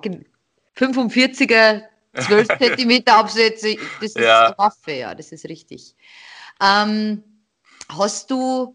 [0.76, 1.82] 45er,
[2.14, 4.46] 12 Zentimeter Absätze, das ist ja.
[4.46, 5.94] eine Waffe, ja, das ist richtig.
[6.62, 7.22] Ähm,
[7.88, 8.74] hast du,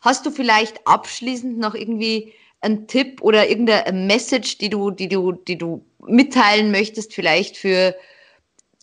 [0.00, 5.32] hast du vielleicht abschließend noch irgendwie einen Tipp oder irgendeine Message, die du, die du,
[5.32, 7.94] die du mitteilen möchtest, vielleicht für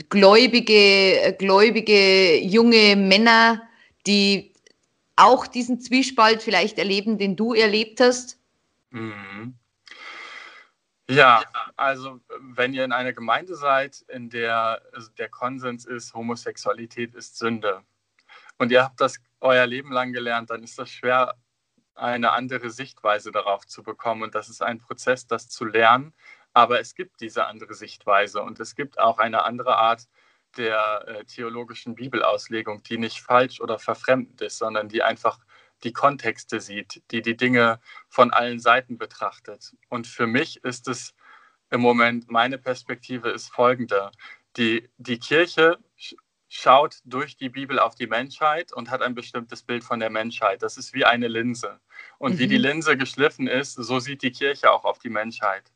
[0.10, 3.62] gläubige, gläubige junge Männer,
[4.08, 4.55] die
[5.16, 8.40] auch diesen Zwiespalt vielleicht erleben, den du erlebt hast?
[8.90, 9.56] Mhm.
[11.08, 11.44] Ja,
[11.76, 14.82] also wenn ihr in einer Gemeinde seid, in der
[15.18, 17.84] der Konsens ist, Homosexualität ist Sünde
[18.58, 21.36] und ihr habt das euer Leben lang gelernt, dann ist das schwer,
[21.94, 24.24] eine andere Sichtweise darauf zu bekommen.
[24.24, 26.14] Und das ist ein Prozess, das zu lernen.
[26.54, 30.08] Aber es gibt diese andere Sichtweise und es gibt auch eine andere Art,
[30.58, 35.40] der äh, theologischen Bibelauslegung, die nicht falsch oder verfremdend ist, sondern die einfach
[35.84, 37.80] die Kontexte sieht, die die Dinge
[38.10, 39.76] von allen Seiten betrachtet.
[39.90, 41.14] Und für mich ist es
[41.70, 44.12] im Moment, meine Perspektive ist folgende.
[44.58, 45.78] Die, die Kirche
[46.48, 50.64] schaut durch die Bibel auf die Menschheit und hat ein bestimmtes Bild von der Menschheit.
[50.64, 51.80] Das ist wie eine Linse.
[52.18, 52.40] Und mhm.
[52.40, 52.64] wie die mhm.
[52.64, 55.72] Linse geschliffen ist, so sieht die Kirche auch auf die Menschheit.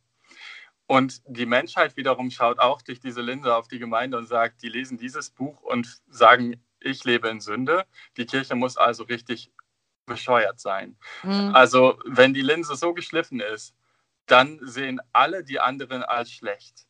[0.90, 4.70] Und die Menschheit wiederum schaut auch durch diese Linse auf die Gemeinde und sagt, die
[4.70, 7.86] lesen dieses Buch und sagen, ich lebe in Sünde.
[8.18, 9.52] Die Kirche muss also richtig
[10.08, 10.98] bescheuert sein.
[11.22, 11.52] Mhm.
[11.54, 13.76] Also wenn die Linse so geschliffen ist,
[14.26, 16.88] dann sehen alle die anderen als schlecht.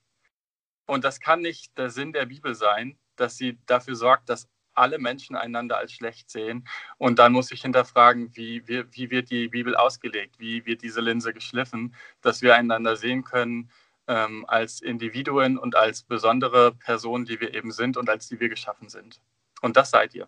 [0.86, 4.98] Und das kann nicht der Sinn der Bibel sein, dass sie dafür sorgt, dass alle
[4.98, 6.66] Menschen einander als schlecht sehen.
[6.98, 10.40] Und dann muss ich hinterfragen, wie, wie, wie wird die Bibel ausgelegt?
[10.40, 13.70] Wie wird diese Linse geschliffen, dass wir einander sehen können,
[14.10, 18.50] ähm, als Individuen und als besondere Personen, die wir eben sind und als die wir
[18.50, 19.22] geschaffen sind.
[19.62, 20.28] Und das seid ihr.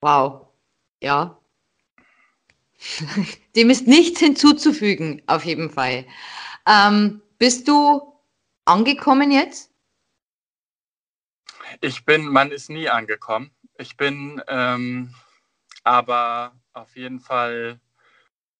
[0.00, 0.48] Wow.
[1.00, 1.38] Ja.
[3.54, 6.06] Dem ist nichts hinzuzufügen, auf jeden Fall.
[6.66, 8.14] Ähm, bist du
[8.64, 9.70] angekommen jetzt?
[11.80, 13.50] Ich bin, man ist nie angekommen.
[13.78, 15.14] Ich bin ähm,
[15.84, 17.80] aber auf jeden Fall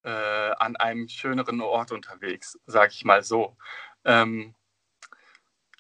[0.05, 0.11] äh,
[0.59, 3.57] an einem schöneren Ort unterwegs, sage ich mal so.
[4.05, 4.55] Ähm,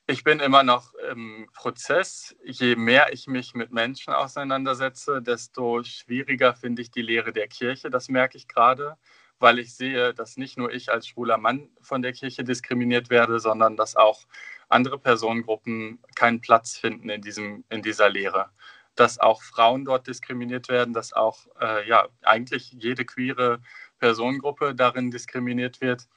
[0.09, 2.37] ich bin immer noch im Prozess.
[2.45, 7.89] Je mehr ich mich mit Menschen auseinandersetze, desto schwieriger finde ich die Lehre der Kirche.
[7.89, 8.97] Das merke ich gerade,
[9.39, 13.39] weil ich sehe, dass nicht nur ich als schwuler Mann von der Kirche diskriminiert werde,
[13.39, 14.27] sondern dass auch
[14.69, 18.51] andere Personengruppen keinen Platz finden in, diesem, in dieser Lehre.
[18.97, 23.61] Dass auch Frauen dort diskriminiert werden, dass auch äh, ja, eigentlich jede queere
[24.03, 26.09] Personengruppe darin diskriminiert wird.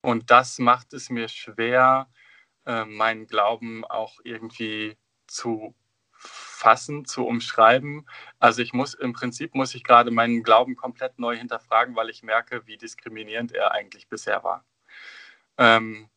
[0.00, 2.08] Und das macht es mir schwer,
[2.66, 5.74] äh, meinen Glauben auch irgendwie zu
[6.12, 8.06] fassen, zu umschreiben.
[8.38, 12.22] Also ich muss im Prinzip muss ich gerade meinen Glauben komplett neu hinterfragen, weil ich
[12.22, 14.64] merke, wie diskriminierend er eigentlich bisher war.
[15.58, 16.08] Ähm,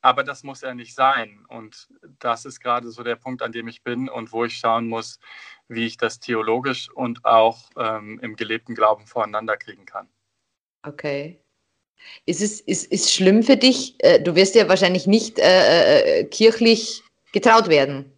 [0.00, 1.44] aber das muss er nicht sein.
[1.46, 1.88] Und
[2.18, 5.20] das ist gerade so der Punkt, an dem ich bin und wo ich schauen muss,
[5.68, 10.08] wie ich das theologisch und auch ähm, im gelebten Glauben voreinander kriegen kann.
[10.88, 11.38] Okay.
[12.24, 13.94] Ist es ist, ist schlimm für dich?
[13.98, 18.10] Äh, du wirst ja wahrscheinlich nicht äh, äh, kirchlich getraut werden.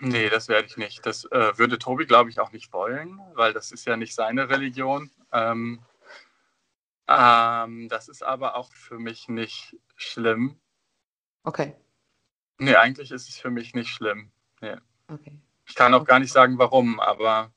[0.00, 1.06] Nee, das werde ich nicht.
[1.06, 4.50] Das äh, würde Tobi, glaube ich, auch nicht wollen, weil das ist ja nicht seine
[4.50, 5.10] Religion.
[5.32, 5.80] Ähm,
[7.06, 10.58] ähm, das ist aber auch für mich nicht schlimm.
[11.44, 11.74] Okay.
[12.58, 14.32] Nee, eigentlich ist es für mich nicht schlimm.
[14.60, 14.76] Nee.
[15.08, 15.38] Okay.
[15.66, 16.10] Ich kann auch okay.
[16.10, 17.53] gar nicht sagen, warum, aber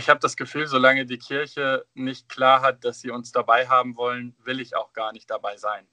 [0.00, 3.96] ich habe das Gefühl, solange die Kirche nicht klar hat, dass sie uns dabei haben
[3.96, 5.86] wollen, will ich auch gar nicht dabei sein.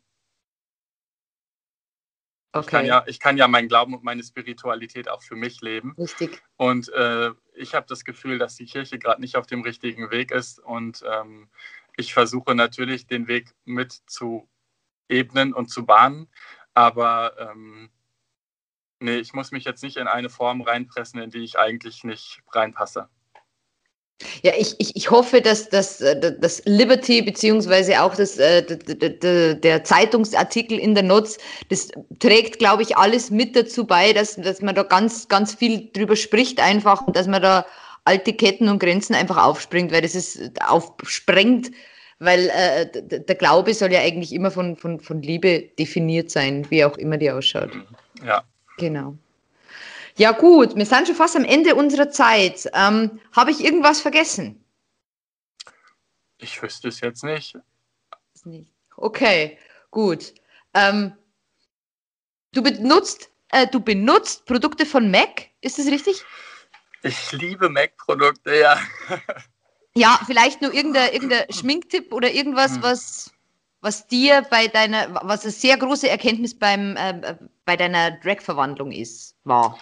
[2.53, 2.65] Okay.
[2.65, 5.93] Ich, kann ja, ich kann ja meinen Glauben und meine Spiritualität auch für mich leben.
[5.97, 6.41] Richtig.
[6.55, 10.31] Und äh, ich habe das Gefühl, dass die Kirche gerade nicht auf dem richtigen Weg
[10.31, 10.59] ist.
[10.59, 11.49] Und ähm,
[11.97, 14.49] ich versuche natürlich, den Weg mit zu
[15.09, 16.29] ebnen und zu bahnen.
[16.73, 17.91] Aber ähm,
[19.01, 22.41] nee, ich muss mich jetzt nicht in eine Form reinpressen, in die ich eigentlich nicht
[22.53, 23.09] reinpasse.
[24.41, 29.83] Ja, ich, ich, ich hoffe, dass, dass, äh, dass Liberty beziehungsweise auch das, äh, der,
[29.83, 31.37] Zeitungsartikel in der Nutz,
[31.69, 31.89] das
[32.19, 36.15] trägt, glaube ich, alles mit dazu bei, dass, dass man da ganz, ganz viel drüber
[36.15, 37.65] spricht einfach und dass man da
[38.05, 41.71] alte Ketten und Grenzen einfach aufspringt, weil das ist aufsprengt,
[42.19, 42.87] weil äh,
[43.19, 47.17] der Glaube soll ja eigentlich immer von, von, von Liebe definiert sein, wie auch immer
[47.17, 47.69] die ausschaut.
[48.25, 48.43] Ja.
[48.77, 49.15] Genau.
[50.17, 52.67] Ja, gut, wir sind schon fast am Ende unserer Zeit.
[52.73, 54.63] Ähm, Habe ich irgendwas vergessen?
[56.39, 57.55] Ich wüsste es jetzt nicht.
[58.95, 59.59] Okay,
[59.91, 60.33] gut.
[60.73, 61.13] Ähm,
[62.51, 66.23] du benutzt, äh, du benutzt Produkte von Mac, ist das richtig?
[67.03, 68.79] Ich liebe Mac-Produkte, ja.
[69.95, 72.83] ja, vielleicht nur irgendein, irgendein Schminktipp oder irgendwas, hm.
[72.83, 73.31] was,
[73.81, 79.35] was dir bei deiner, was eine sehr große Erkenntnis beim, äh, bei deiner Drag-Verwandlung ist,
[79.43, 79.79] war.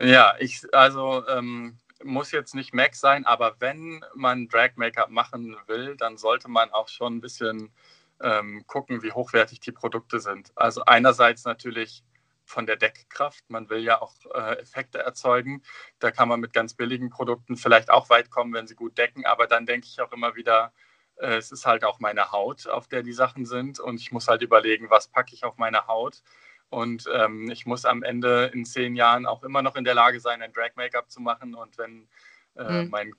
[0.00, 5.96] Ja, ich, also ähm, muss jetzt nicht Mac sein, aber wenn man Drag-Make-up machen will,
[5.96, 7.72] dann sollte man auch schon ein bisschen
[8.20, 10.52] ähm, gucken, wie hochwertig die Produkte sind.
[10.56, 12.04] Also einerseits natürlich
[12.44, 13.42] von der Deckkraft.
[13.50, 15.62] Man will ja auch äh, Effekte erzeugen.
[15.98, 19.26] Da kann man mit ganz billigen Produkten vielleicht auch weit kommen, wenn sie gut decken.
[19.26, 20.72] Aber dann denke ich auch immer wieder,
[21.16, 23.80] äh, es ist halt auch meine Haut, auf der die Sachen sind.
[23.80, 26.22] Und ich muss halt überlegen, was packe ich auf meine Haut.
[26.68, 30.20] Und ähm, ich muss am Ende in zehn Jahren auch immer noch in der Lage
[30.20, 31.54] sein, ein Drag-Make-up zu machen.
[31.54, 32.08] Und wenn
[32.56, 32.90] äh, mhm.
[32.90, 33.12] mein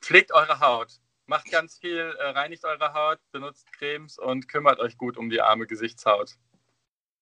[0.00, 4.96] pflegt eure Haut, macht ganz viel, äh, reinigt eure Haut, benutzt Cremes und kümmert euch
[4.96, 6.36] gut um die arme Gesichtshaut.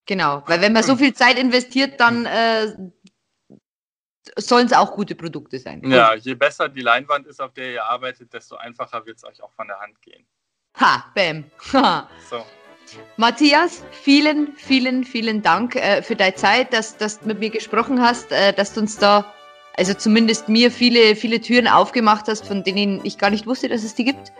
[0.06, 2.76] Genau, weil wenn man so viel Zeit investiert, dann äh,
[4.36, 5.82] sollen es auch gute Produkte sein.
[5.90, 9.42] Ja, je besser die Leinwand ist, auf der ihr arbeitet, desto einfacher wird es euch
[9.42, 10.24] auch von der Hand gehen.
[10.78, 11.50] Ha, bam.
[12.30, 12.44] so.
[13.16, 18.00] Matthias, vielen, vielen, vielen Dank äh, für deine Zeit, dass, dass du mit mir gesprochen
[18.00, 19.32] hast, äh, dass du uns da,
[19.76, 23.82] also zumindest mir, viele, viele Türen aufgemacht hast, von denen ich gar nicht wusste, dass
[23.82, 24.32] es die gibt.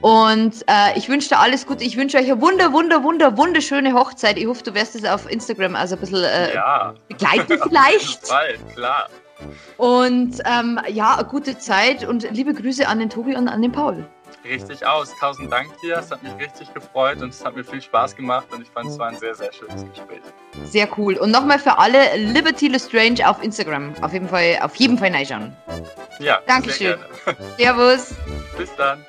[0.00, 1.82] Und äh, ich wünsche dir alles Gute.
[1.82, 4.36] Ich wünsche euch eine wunder, wunder, wunder, wunderschöne Hochzeit.
[4.36, 6.94] Ich hoffe, du wirst es auf Instagram also ein bisschen äh, ja.
[7.08, 8.26] begleiten vielleicht.
[8.26, 9.08] Fall, klar.
[9.78, 13.72] Und ähm, ja, eine gute Zeit und liebe Grüße an den Tobi und an den
[13.72, 14.06] Paul
[14.46, 15.14] richtig aus.
[15.18, 15.98] Tausend Dank dir.
[15.98, 18.88] Es hat mich richtig gefreut und es hat mir viel Spaß gemacht und ich fand
[18.88, 20.22] es war ein sehr, sehr schönes Gespräch.
[20.64, 21.16] Sehr cool.
[21.18, 23.94] Und nochmal für alle Liberty Lestrange auf Instagram.
[24.00, 25.56] Auf jeden Fall, auf jeden Fall reinschauen.
[26.18, 26.98] Ja, Dankeschön.
[27.58, 28.14] Servus.
[28.56, 29.04] Bis dann.